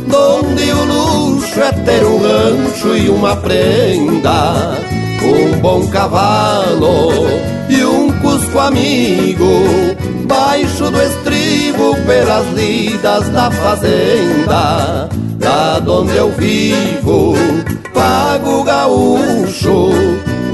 [0.06, 4.78] donde o luxo é ter um rancho e uma prenda,
[5.22, 7.08] um bom cavalo
[7.70, 9.46] e um cusco amigo,
[10.26, 11.43] baixo do estribo
[12.06, 15.08] pelas lidas da fazenda,
[15.40, 17.34] lá onde eu vivo,
[17.92, 19.90] pago gaúcho,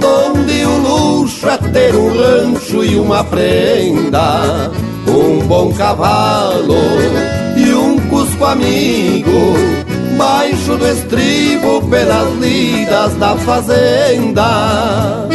[0.01, 4.71] donde o luxo é ter um rancho e uma prenda,
[5.07, 6.75] um bom cavalo
[7.57, 9.55] e um cusco amigo,
[10.17, 15.30] baixo do estribo pelas lidas da fazenda.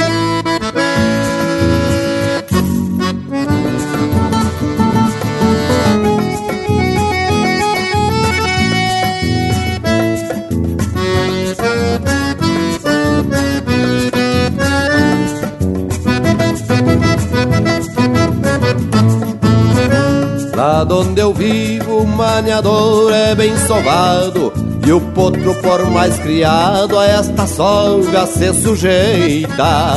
[20.86, 24.54] Donde eu vivo, o maniador é bem sovado
[24.86, 29.96] e o potro, por mais criado, a esta soga se sujeita.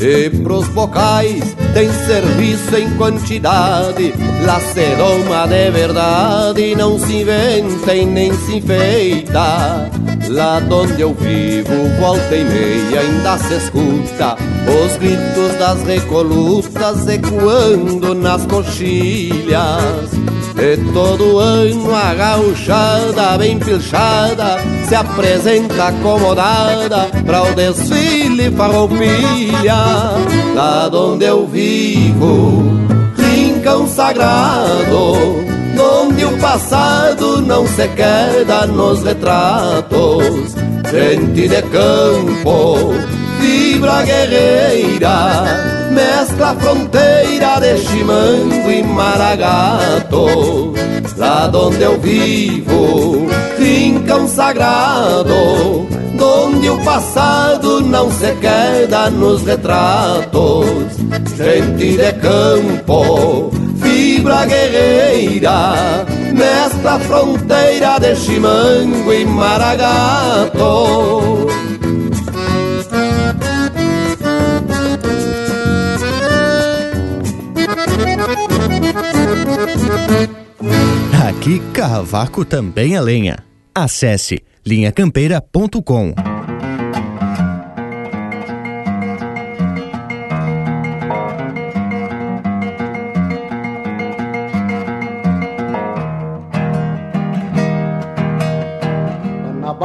[0.00, 4.12] E pros bocais tem serviço em quantidade,
[4.98, 9.90] doma de verdade, não se inventa e nem se enfeita.
[10.28, 14.36] Lá onde eu vivo, volta e meia ainda se escuta
[14.66, 20.10] os gritos das recolutas ecoando nas coxilhas.
[20.58, 24.56] E todo ano a gauchada bem pilchada
[24.88, 29.76] se apresenta acomodada para o desfile farroupilha.
[30.54, 32.64] Lá onde eu vivo,
[33.16, 35.44] rincão sagrado,
[35.78, 37.05] onde o passado
[37.46, 40.54] não se queda nos retratos.
[40.90, 42.94] Gente de campo,
[43.40, 50.74] vibra guerreira mescla fronteira de chimango e maragato.
[51.16, 55.88] Lá onde eu vivo, finca um sagrado,
[56.20, 60.66] onde o passado não se queda nos retratos.
[61.34, 63.50] Gente de campo,
[63.80, 66.04] fibra guerreira,
[66.34, 70.76] mescla fronteira de chimango e maragato.
[81.28, 83.38] Aqui Cavaco também é lenha.
[83.74, 86.35] Acesse linhacampeira.com.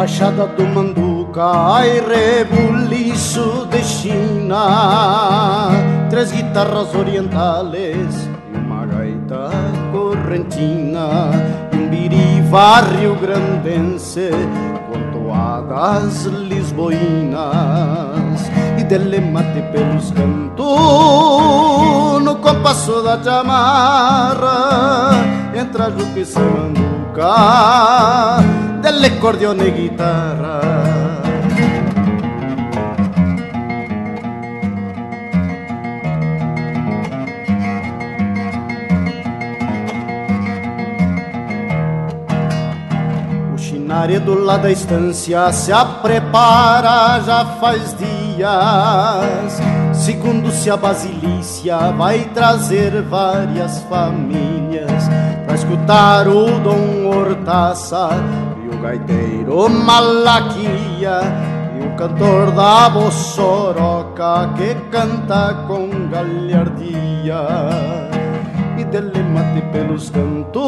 [0.02, 1.45] Baixada do Manduca,
[1.76, 5.69] ai rebuliço de China,
[6.10, 8.28] três guitarras orientales
[9.91, 11.30] correntina.
[11.72, 14.32] E um biriva rio-grandense
[14.90, 17.40] com toadas lisboinas.
[18.80, 20.65] E dele mate pelos cantos
[22.23, 25.11] no compasso da chamarra
[25.56, 27.36] entra Juca e Samanduca
[28.82, 31.12] dele cordione e guitarra
[44.20, 49.62] do lado da estância se a prepara já faz dias.
[49.94, 55.08] Segundo se a basilícia vai trazer várias famílias
[55.45, 58.10] para escutar o Dom Hortaça
[58.73, 61.19] o gaiteiro Malaquia
[61.80, 67.41] e o cantor da Bossoroca que canta com galhardia.
[68.91, 70.61] Dele mate pelos cantos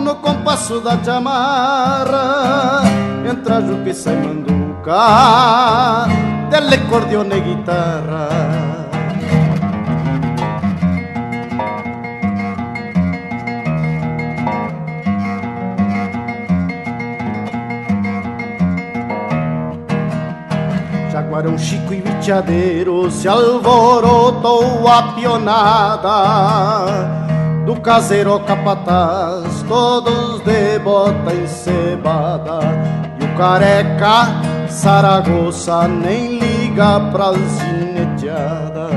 [0.00, 2.82] no compasso da chamarra
[3.30, 6.08] entra Juca e sai manduca
[6.50, 8.93] dele cordione e guitarra
[21.44, 26.94] Jaguarão Chico e Viteadeiro se alvorotou a pionada
[27.66, 32.60] Do caseiro capataz, todos de bota encebada.
[33.20, 38.88] E o careca Saragoça nem liga pra zineteada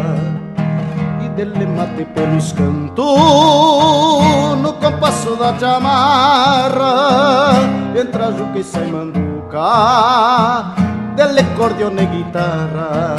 [1.24, 3.06] E dele mate pelos cantos
[4.61, 7.52] no compasso da chamarra
[7.95, 10.86] Entra Juca e sai manduca
[11.18, 13.15] delle cordione e guitarra.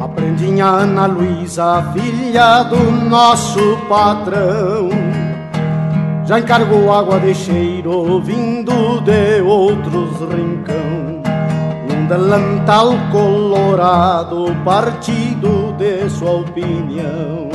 [0.00, 4.90] Aprendi a Ana Luísa, filha do nosso patrão.
[6.24, 11.13] Já encargou água de cheiro vindo de outros rincão
[12.08, 17.48] delantal colorado, partido de sua opinião.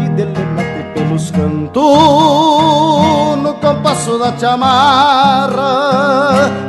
[0.00, 1.82] E dele mate pelos cantos,
[3.42, 5.70] no compasso da chamarra,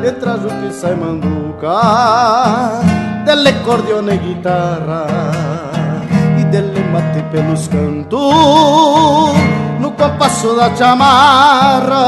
[0.05, 2.81] entra o que sai manduca,
[3.25, 5.07] dele cordione e guitarra.
[6.39, 8.19] E dele mate pelos cantos,
[9.79, 12.03] no compasso da chamarra,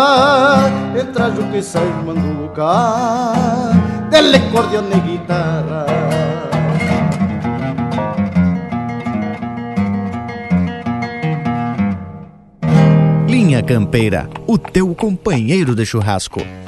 [0.99, 3.74] entra o que sai manduca
[4.16, 5.86] delle cordione guitarra.
[13.28, 16.65] Linha Campeira, o teu companheiro de churrasco.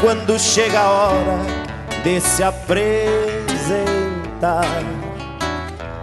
[0.00, 1.38] Quando chega a hora
[2.02, 3.10] de se apresentar.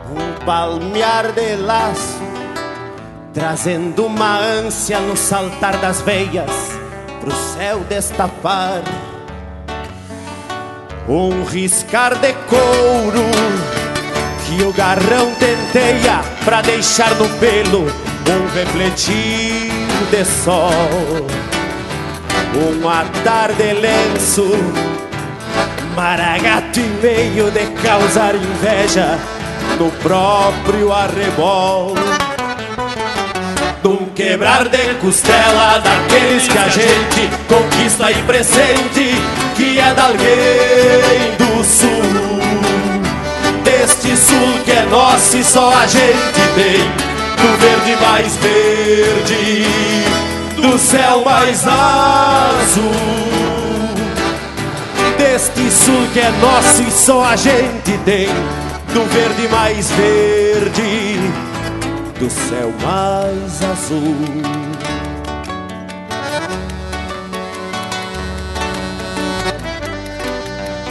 [0.10, 2.22] Um palmear de laço,
[3.34, 6.52] trazendo uma ânsia no saltar das veias
[7.20, 8.84] pro céu destapar.
[11.10, 13.26] Um riscar de couro
[14.46, 17.86] que o garrão tenteia pra deixar no pelo
[18.30, 19.72] um refletir
[20.12, 21.47] de sol
[22.58, 24.50] um atar de lenço,
[25.96, 29.20] maragato e meio de causar inveja
[29.80, 31.94] no próprio arrebol.
[33.84, 39.16] Num quebrar de costela daqueles que a gente conquista e presente,
[39.56, 41.88] que é da alguém do sul.
[43.64, 46.92] Deste sul que é nosso e só a gente tem,
[47.38, 50.27] do verde mais verde
[50.62, 52.92] do céu mais azul.
[55.18, 58.28] Deste sul que é nosso e só a gente tem,
[58.94, 61.20] do verde mais verde,
[62.20, 64.16] do céu mais azul.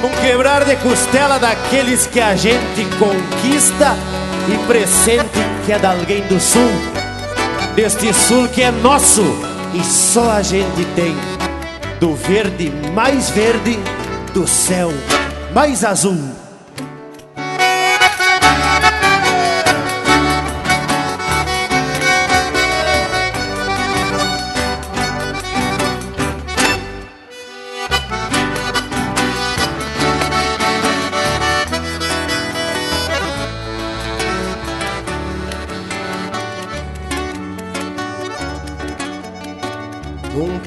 [0.05, 3.97] Um quebrar de costela daqueles que a gente conquista
[4.49, 6.71] e pressente que é de alguém do sul,
[7.75, 11.15] deste sul que é nosso e só a gente tem
[12.01, 13.79] do verde mais verde,
[14.33, 14.91] do céu
[15.55, 16.46] mais azul.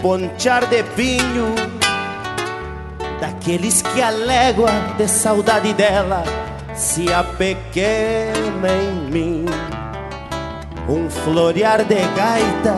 [0.01, 1.55] Ponchar de pinho
[3.19, 6.23] Daqueles que a légua de saudade dela
[6.75, 9.45] Se apequena em mim
[10.87, 12.77] Um florear de gaita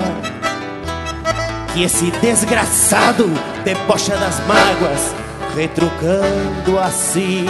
[1.74, 3.30] Que esse desgraçado
[3.64, 5.14] debocha das mágoas
[5.56, 7.46] Retrucando assim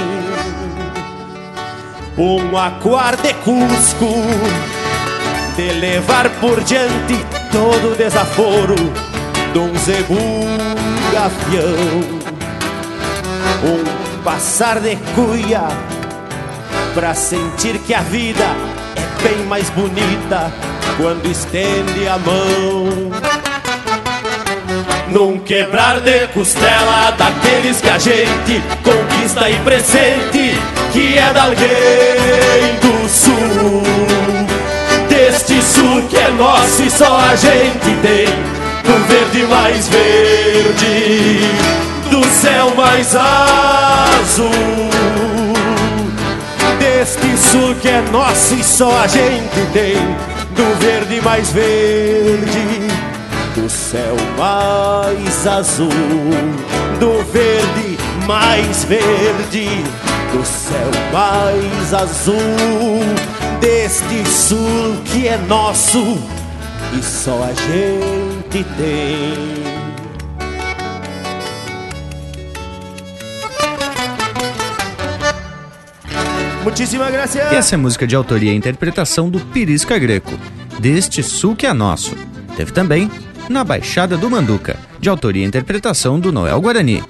[2.18, 4.14] Um aquar de Cusco
[5.56, 9.11] De levar por diante todo o desaforo
[9.54, 10.18] de um zebu
[11.12, 12.22] gafião
[13.64, 15.68] Um passar de cuia
[16.94, 18.46] Pra sentir que a vida
[18.96, 20.52] é bem mais bonita
[20.98, 23.12] Quando estende a mão.
[25.10, 30.58] Num quebrar de costela daqueles que a gente conquista e presente,
[30.94, 33.84] que é da alguém do sul.
[35.10, 41.40] Deste sul que é nosso e só a gente tem do verde mais verde,
[42.10, 44.52] do céu mais azul.
[46.80, 49.96] Deste sul que é nosso e só a gente tem,
[50.56, 52.88] do verde mais verde,
[53.56, 55.90] do céu mais azul,
[57.00, 57.98] do verde
[58.28, 59.68] mais verde,
[60.34, 62.36] do céu mais azul.
[63.60, 66.18] Deste sul que é nosso
[66.98, 69.62] e só a gente tem.
[76.64, 77.42] Muitíssima graças.
[77.52, 80.32] Essa é música de autoria e interpretação do Pirisca Greco,
[80.80, 82.16] deste sul que é nosso.
[82.56, 83.10] Teve também
[83.50, 87.04] Na Baixada do Manduca, de autoria e interpretação do Noel Guarani.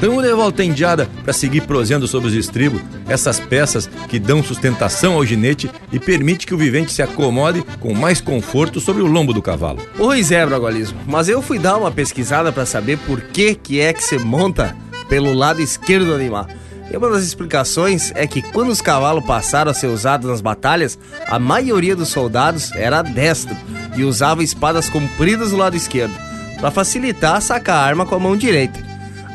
[0.00, 5.14] Tamo de volta indiada para seguir prosendo sobre os estribos, essas peças que dão sustentação
[5.14, 9.32] ao ginete e permite que o vivente se acomode com mais conforto sobre o lombo
[9.32, 9.82] do cavalo.
[9.96, 13.92] Pois é, Bragualismo, mas eu fui dar uma pesquisada para saber por que que é
[13.92, 14.76] que se monta
[15.08, 16.46] pelo lado esquerdo do animal.
[16.90, 20.98] E uma das explicações é que quando os cavalos passaram a ser usados nas batalhas,
[21.26, 23.54] a maioria dos soldados era destro
[23.96, 26.14] e usava espadas compridas do lado esquerdo,
[26.58, 28.80] para facilitar sacar a arma com a mão direita.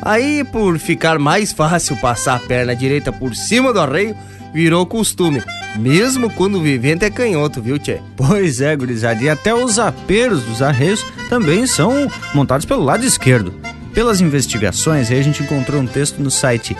[0.02, 4.16] Aí, por ficar mais fácil passar a perna direita por cima do arreio,
[4.52, 5.42] virou costume,
[5.76, 8.00] mesmo quando o vivente é canhoto, viu, Tchê?
[8.16, 13.54] Pois é, gurizada, e até os aperos dos arreios também são montados pelo lado esquerdo.
[13.92, 16.76] Pelas investigações, aí a gente encontrou um texto no site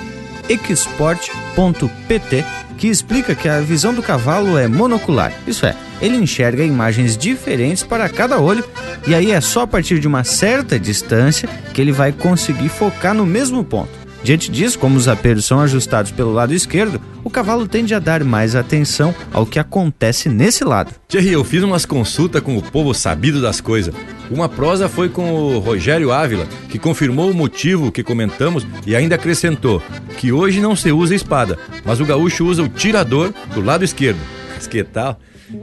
[0.48, 2.44] export.pt
[2.76, 5.32] que explica que a visão do cavalo é monocular.
[5.46, 8.64] Isso é, ele enxerga imagens diferentes para cada olho
[9.06, 13.14] e aí é só a partir de uma certa distância que ele vai conseguir focar
[13.14, 14.04] no mesmo ponto.
[14.24, 18.24] Diante disso, como os aperos são ajustados pelo lado esquerdo, o cavalo tende a dar
[18.24, 20.94] mais atenção ao que acontece nesse lado.
[21.06, 23.94] Thierry, eu fiz umas consultas com o povo sabido das coisas.
[24.34, 29.14] Uma prosa foi com o Rogério Ávila, que confirmou o motivo que comentamos e ainda
[29.14, 29.80] acrescentou
[30.18, 34.18] que hoje não se usa espada, mas o gaúcho usa o tirador do lado esquerdo.
[34.52, 35.20] Mas que tal?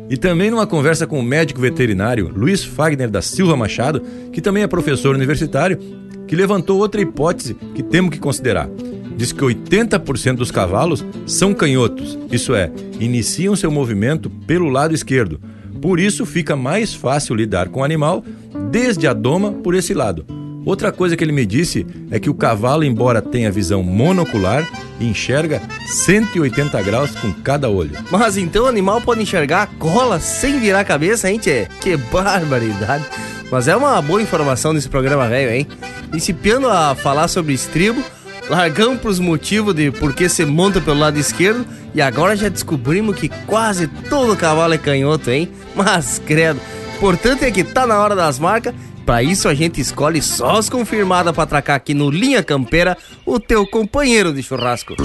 [0.09, 4.63] E também numa conversa com o médico veterinário Luiz Fagner da Silva Machado, que também
[4.63, 5.77] é professor universitário
[6.25, 8.69] que levantou outra hipótese que temos que considerar.
[9.17, 12.71] Diz que 80% dos cavalos são canhotos, isso é,
[13.01, 15.41] iniciam seu movimento pelo lado esquerdo.
[15.81, 18.23] Por isso fica mais fácil lidar com o animal
[18.71, 20.25] desde a doma por esse lado.
[20.63, 24.67] Outra coisa que ele me disse é que o cavalo, embora tenha visão monocular,
[24.99, 27.97] enxerga 180 graus com cada olho.
[28.11, 31.67] Mas então o animal pode enxergar a cola sem virar a cabeça, hein, tchê?
[31.81, 33.05] Que barbaridade!
[33.51, 35.67] Mas é uma boa informação nesse programa velho, hein?
[36.09, 38.01] Principiando a falar sobre estribo,
[38.49, 43.15] largamos pros motivos de por que se monta pelo lado esquerdo e agora já descobrimos
[43.15, 45.51] que quase todo cavalo é canhoto, hein?
[45.75, 46.59] Mas credo,
[46.95, 48.73] importante é que tá na hora das marcas.
[49.05, 53.39] Para isso a gente escolhe só as confirmadas para atracar aqui no Linha Campeira, o
[53.39, 54.95] teu companheiro de churrasco.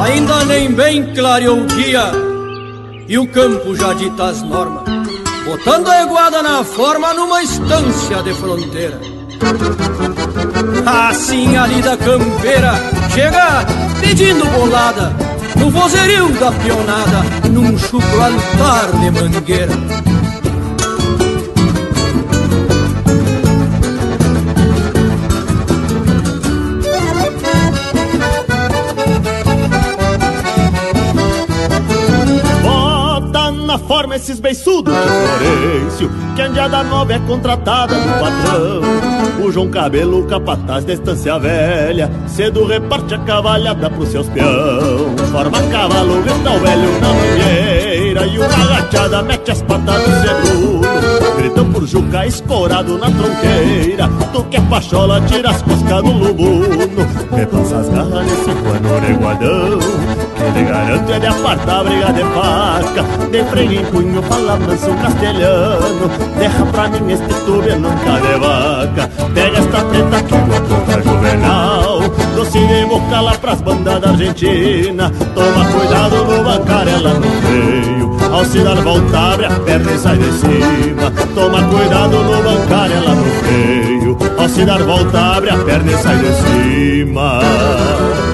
[0.00, 2.31] Ainda nem bem clareou o dia
[3.12, 4.84] e o campo já dita as normas,
[5.44, 8.98] botando a eguada na forma numa estância de fronteira.
[10.86, 12.72] Assim ali da campeira
[13.12, 13.66] chega
[14.00, 15.14] pedindo bolada
[15.58, 19.74] no vozerio da pionada, num chucro altar de mangueira.
[34.12, 34.94] Forma esses beiçudos.
[34.94, 39.44] De Florencio Que Andiada Nova é contratada do patrão.
[39.44, 45.16] O João Cabelo, capataz da estância velha Cedo reparte a cavalhada pros seus peão.
[45.32, 47.12] Forma cavalo, grita o velho na
[48.12, 50.82] mangueira E uma agachada mete as patas do seguro
[51.36, 54.08] Gritam por Juca escorado na tronqueira.
[54.32, 56.88] Tu que é pachola, tira as coscas do lubuno.
[57.32, 59.78] Repança as garras nesse pano reguadão
[60.36, 63.28] Que lhe garanto é de apartar briga de faca.
[63.30, 66.10] De freio em punho, fala manso castelhano.
[66.38, 69.10] Derra pra mim este tube nunca de vaca.
[69.34, 72.00] Pega esta preta que vou contra juvenal.
[72.36, 75.10] Doce de boca lá pras bandas da Argentina.
[75.34, 78.01] Toma cuidado no bancarela no freio
[78.32, 81.12] Ao se dar volta abre a perna e sai de cima.
[81.34, 86.16] Toma cuidado no bancarela no freio Ao se dar volta abre a perna e sai
[86.18, 88.31] de cima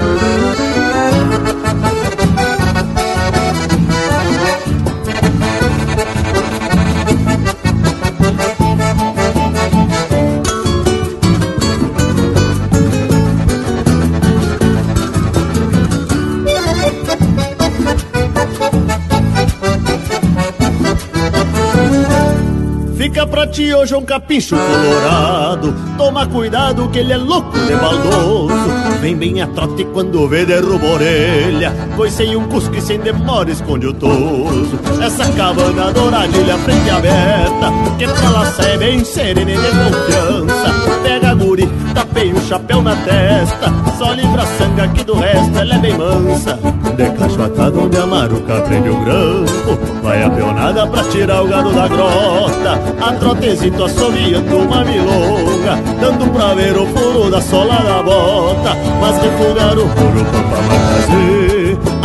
[23.39, 25.73] pra ti hoje um capincho colorado.
[25.97, 28.53] Toma cuidado que ele é louco de baldoso
[29.01, 31.73] Vem bem a trote quando vê derruba a orelha.
[31.95, 34.81] Pois sem um cusco e sem demora esconde o toso.
[35.01, 37.73] Essa cabana douradilha frente aberta.
[37.97, 40.99] Que pra lá sai bem serena e de confiança.
[41.05, 43.73] Pega a guri, tapei o chapéu na testa.
[43.97, 46.59] Só livra a sangue aqui do resto, ela é bem mansa
[46.99, 49.79] De cachoatado onde a maruca prende o grampo.
[50.03, 52.73] Vai a peonada pra tirar o gado da grota.
[53.01, 58.77] A trotezito assoviando uma milonga Dando pra ver o furo da sola da bota.
[59.01, 61.48] Mas refugar o furo pra fazer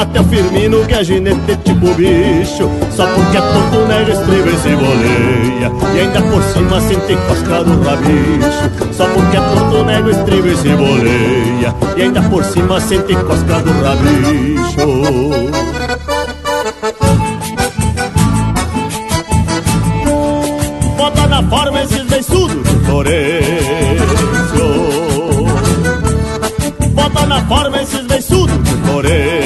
[0.03, 2.69] Até o Firmino que é ginete tipo bicho.
[2.91, 5.71] Só porque é tonto nega estriba e se boleia.
[5.95, 8.93] E ainda por cima sente cosca do rabicho.
[8.93, 11.75] Só porque é tonto nega estriba e se boleia.
[11.95, 14.87] E ainda por cima sente cosca do rabicho.
[20.97, 23.23] Bota na forma esses beiçudos de Florencio.
[26.89, 29.42] Bota na forma esses beiçudos de Florencio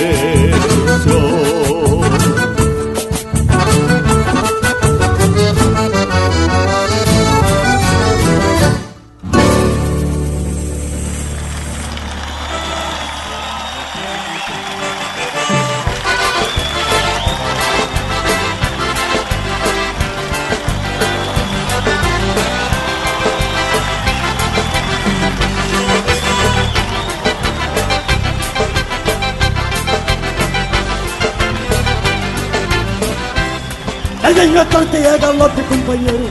[34.37, 36.29] Aí vem a torteia galope, companheiro.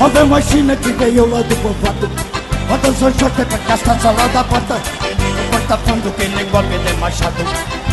[0.00, 2.10] Olha a machina que veio lá do povoado.
[2.68, 4.74] Bota os ojote pra castaça lá da porta.
[5.52, 7.44] Corta fundo que nem golpe de machado.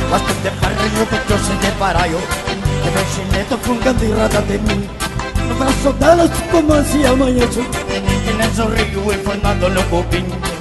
[0.10, 2.18] Gosto de parrilho que sei de baraio
[2.82, 4.90] Que vem chineto fungando e roda de mim.
[5.48, 7.62] No braço delas como assim amanheço?
[8.26, 10.53] Que nem sorrio enfornado no cupim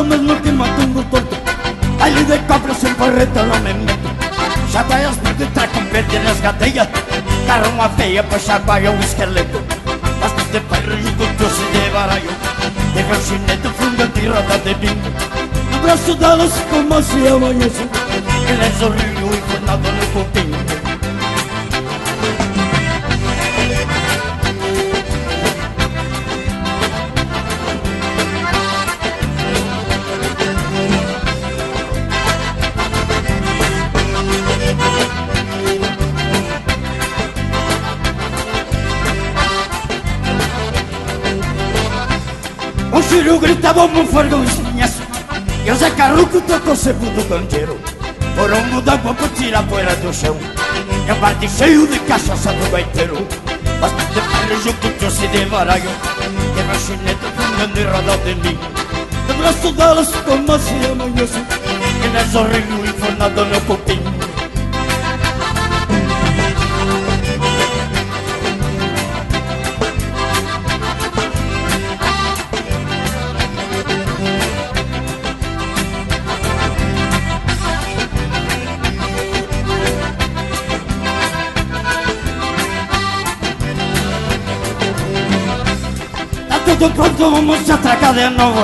[0.00, 1.36] desconfiado mesmo que matando torto
[2.00, 4.10] Ali de cobra sem porreta não me meto.
[4.70, 6.88] Já vai as de trás com pente nas gadeias
[7.46, 9.62] Carro uma feia pra chacoalhar um esqueleto.
[10.20, 12.30] Basta de parrilho com doce de baralho
[12.94, 15.10] De ver chinete fungando e roda de bingo.
[15.72, 17.88] No braço delas como se amanhece
[18.48, 20.69] Ele é sorriu enfornado no copinho
[43.40, 45.00] O filho gritava fargão espinhaço
[45.64, 47.80] E o Zé Carruco tocou segundo canteiro
[48.36, 50.36] Foram mudar pra tirar a poeira do chão
[51.08, 56.62] E um bate cheio de cachaça do gaiteiro de parrilho que trouxe de baralho E
[56.62, 58.58] meu chinete fungando e roda de mim
[59.26, 61.42] No braço delas como assim amanhece
[62.04, 64.09] E nesse sorriu enfornado no copim
[86.70, 88.62] Tudo pronto, vamos atracar de novo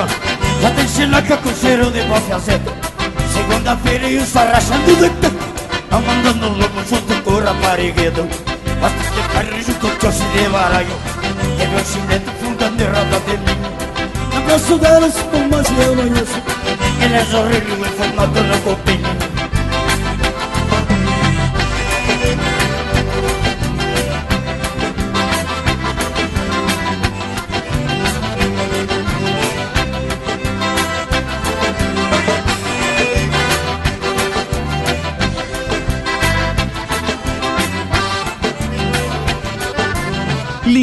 [0.61, 2.71] Já tem chinaca com cheiro de bofe azedo
[3.33, 5.35] Segunda-feira e o sol rachando de canto
[5.91, 8.25] Não mandando lobo junto com o rapariguedo
[8.79, 10.95] Basta de carrijo com trouxe de baralho
[11.59, 13.59] E meu chinete fundando e roda de mim
[14.33, 16.41] No braço delas, como assim eu amanheço
[17.01, 19.06] Ele é horrível e formado no copinho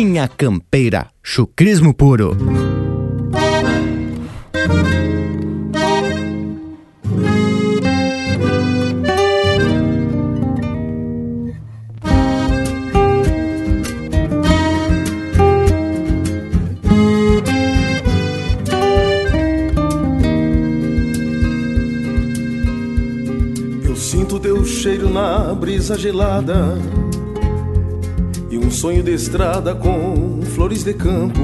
[0.05, 2.37] Minha Campeira, chucrismo puro.
[23.83, 26.79] Eu sinto teu cheiro na brisa gelada
[28.85, 31.41] sonho de estrada com flores de campo.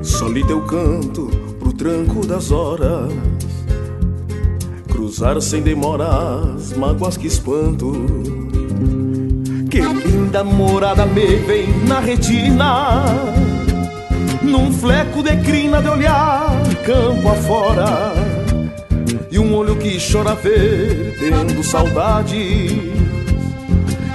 [0.00, 1.26] Soli teu canto
[1.58, 3.12] pro tranco das horas,
[4.88, 7.90] cruzar sem demora as mágoas que espanto.
[9.68, 13.04] Que linda morada me vem na retina,
[14.40, 18.14] num fleco de crina de olhar campo afora
[19.28, 23.09] e um olho que chora vertendo saudade.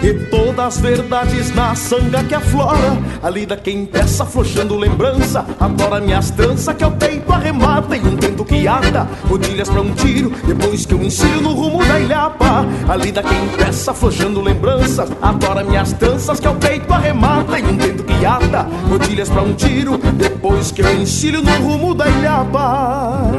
[0.06, 2.95] E todas as verdades na sanga que aflora.
[3.23, 5.44] A lida quem peça afrouxando lembrança.
[5.60, 9.91] Adora minhas tranças que ao peito arremata E um tento que ata, rodilhas pra um
[9.95, 10.32] tiro.
[10.45, 12.68] Depois que eu ensino no rumo da ilhapa.
[12.88, 17.76] A lida quem peça afrouxando lembranças Adora minhas tranças que ao peito arremata E um
[17.76, 19.98] tento que ata, rodilhas pra um tiro.
[19.98, 23.32] Depois que eu ensino no rumo da ilhapa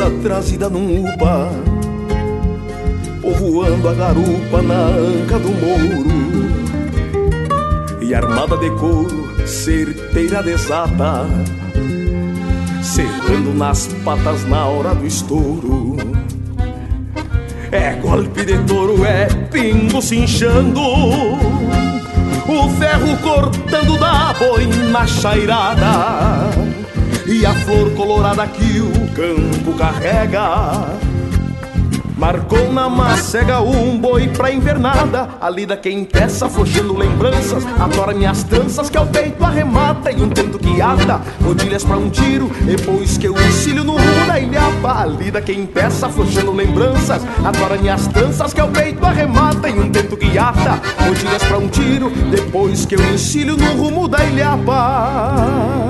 [0.00, 1.50] lembrança trazida num upa
[3.20, 6.06] Povoando a garupa na anca do mouro
[8.00, 11.26] E armada de couro, certeira desata
[12.82, 15.96] Cerrando nas patas na hora do estouro.
[17.70, 26.50] É golpe de touro, é pingo cinchando O ferro cortando da boina chairada
[27.26, 30.98] e a flor colorada que o campo carrega.
[32.16, 35.26] Marcou na macega um boi pra invernada.
[35.40, 37.64] A lida quem peça, afrouxando lembranças.
[37.80, 40.12] Adora minhas tranças que ao peito arremata.
[40.12, 42.50] E um tento que ata, rodilhas pra um tiro.
[42.60, 47.22] Depois que eu ensino no rumo da ilhapa A lida quem peça, afrouxando lembranças.
[47.42, 49.70] Adora minhas tranças que ao peito arremata.
[49.70, 52.10] E um tento que ata, rodilhas pra um tiro.
[52.30, 55.89] Depois que eu ensino no rumo da ilhapa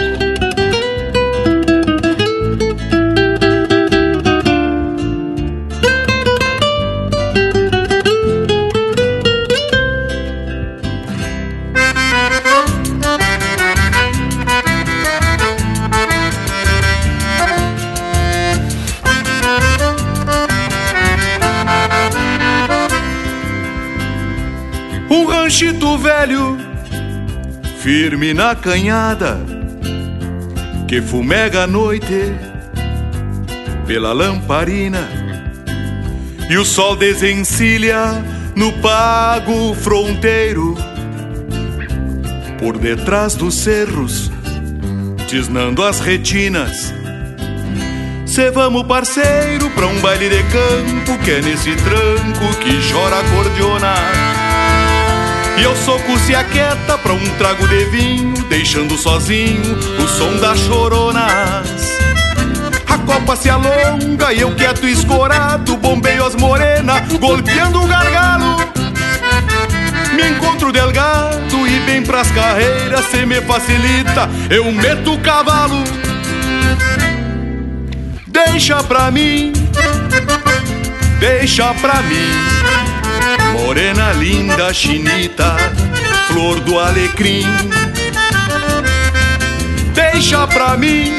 [27.81, 29.39] Firme na canhada,
[30.87, 32.31] que fumega a noite
[33.87, 35.09] pela lamparina,
[36.47, 38.23] e o sol desencilha
[38.55, 40.77] no pago fronteiro,
[42.59, 44.31] por detrás dos cerros,
[45.27, 46.93] tisnando as retinas.
[48.27, 53.23] Cê vamos parceiro pra um baile de campo que é nesse tranco que chora a
[53.23, 54.40] cordiona.
[55.61, 60.57] E eu soco se aquieta pra um trago de vinho, deixando sozinho o som das
[60.57, 61.99] choronas.
[62.87, 68.55] A copa se alonga e eu quieto escorado, bombeio as morenas, golpeando o gargalo.
[70.15, 75.83] Me encontro delgado e bem pras carreiras, se me facilita, eu meto o cavalo.
[78.25, 79.53] Deixa pra mim,
[81.19, 82.50] deixa pra mim.
[83.71, 85.55] Morena linda, chinita,
[86.27, 87.45] flor do alecrim.
[89.93, 91.13] Deixa pra mim,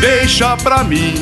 [0.00, 1.14] deixa pra mim.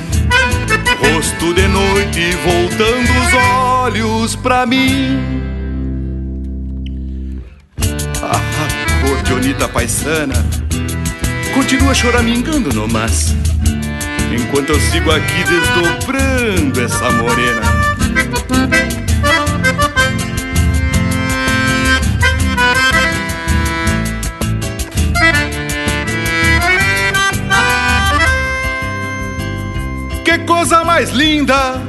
[1.01, 5.19] Rosto de noite voltando os olhos pra mim.
[8.21, 8.41] Ah,
[9.01, 10.45] gorionita paisana,
[11.55, 13.35] continua choramingando no mas.
[14.31, 17.85] Enquanto eu sigo aqui desdobrando essa morena.
[30.47, 31.81] Coisa mais linda!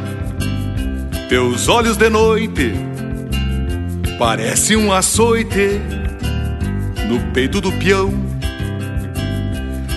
[1.30, 2.74] Teus olhos de noite
[4.18, 5.82] parece um açoite
[7.08, 8.14] no peito do peão.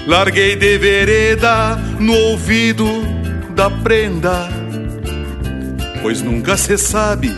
[0.06, 2.86] Larguei de vereda no ouvido
[3.54, 4.48] da prenda,
[6.00, 7.36] pois nunca se sabe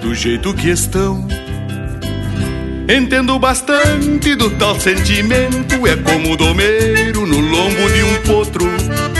[0.00, 1.28] do jeito que estão.
[2.88, 9.19] Entendo bastante do tal sentimento, é como domeiro no lombo de um potro.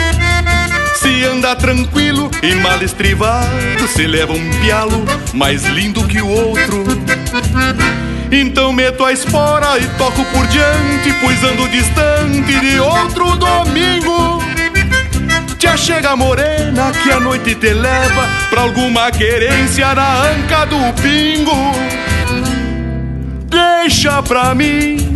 [1.00, 5.02] Se anda tranquilo e mal estrivado, se leva um pialo
[5.32, 6.84] mais lindo que o outro.
[8.30, 14.42] Então meto a espora e toco por diante, pois ando distante de outro domingo.
[15.58, 21.72] Te chega morena que a noite te leva pra alguma querência na anca do pingo.
[23.48, 25.14] Deixa pra mim,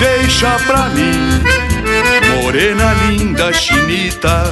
[0.00, 1.40] deixa pra mim,
[2.42, 4.44] morena linda, chinita,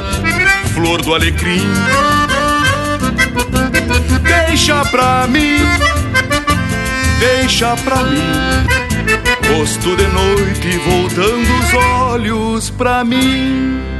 [0.75, 1.67] flor do alecrim.
[4.23, 5.59] Deixa pra mim,
[7.19, 14.00] deixa pra mim, rosto de noite voltando os olhos pra mim.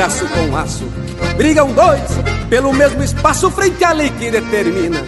[0.00, 0.84] Ao timiraço com aço.
[1.36, 2.00] Brigam dois
[2.48, 5.02] pelo mesmo espaço frente à lei que determina.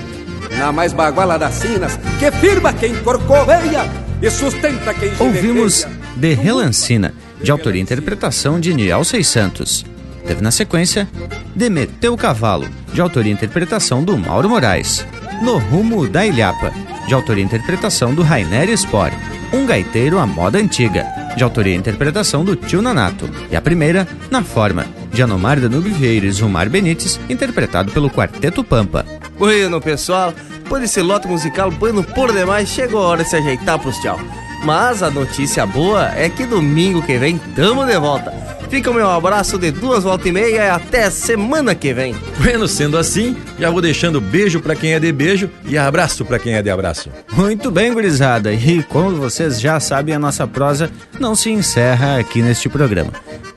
[0.59, 3.89] Na mais baguala das sinas, que firma quem corcoveia
[4.21, 5.87] e sustenta quem Ouvimos
[6.17, 9.85] De Relancina, de autoria e interpretação de Niel 600.
[10.27, 11.09] Teve na sequência
[11.55, 15.07] De Meteu Cavalo, de autoria e interpretação do Mauro Moraes.
[15.43, 16.73] No Rumo da Ilhapa,
[17.07, 19.15] de autoria e interpretação do Rainer Spore.
[19.53, 21.07] Um gaiteiro à moda antiga,
[21.37, 23.29] de autoria e interpretação do Tio Nanato.
[23.51, 28.63] E a primeira, Na Forma, de Anomar Danube Vieira e Zumar Benites, interpretado pelo Quarteto
[28.63, 29.05] Pampa.
[29.39, 30.33] Bueno, pessoal,
[30.63, 34.19] depois desse lote musical bueno por demais, chegou a hora de se ajeitar pros tchau.
[34.63, 38.33] Mas a notícia boa é que domingo que vem tamo de volta.
[38.71, 42.15] Fica o meu abraço de duas voltas e meia e até semana que vem.
[42.39, 46.39] Bueno, sendo assim, já vou deixando beijo para quem é de beijo e abraço para
[46.39, 47.09] quem é de abraço.
[47.33, 48.53] Muito bem, gurizada.
[48.53, 53.13] E como vocês já sabem, a nossa prosa não se encerra aqui neste programa.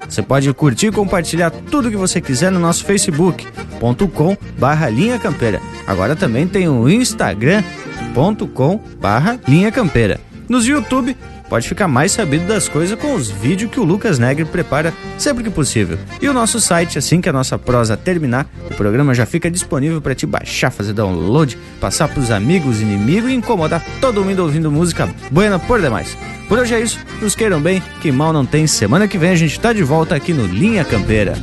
[0.07, 5.61] Você pode curtir e compartilhar tudo que você quiser no nosso facebook.com barra linha campeira.
[5.85, 10.19] Agora também tem o instagram.com barra linha campeira.
[10.47, 11.17] Nos YouTube
[11.49, 15.43] pode ficar mais sabido das coisas com os vídeos que o Lucas Negre prepara sempre
[15.43, 15.97] que possível.
[16.21, 20.01] E o nosso site, assim que a nossa prosa terminar, o programa já fica disponível
[20.01, 25.09] para te baixar, fazer download, passar pros amigos, inimigos e incomodar todo mundo ouvindo música
[25.31, 26.17] buena por demais.
[26.47, 28.65] Por hoje é isso, nos queiram bem, que mal não tem.
[28.67, 31.33] Semana que vem a gente tá de volta aqui no Linha Campeira.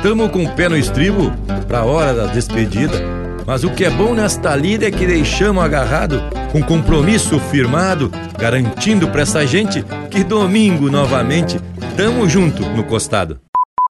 [0.00, 1.30] Estamos com o pé no estribo
[1.68, 2.98] pra hora da despedida.
[3.46, 9.08] Mas o que é bom nesta lida é que deixamos agarrado, com compromisso firmado, garantindo
[9.08, 11.60] pra essa gente que domingo novamente
[11.98, 13.38] tamo junto no costado.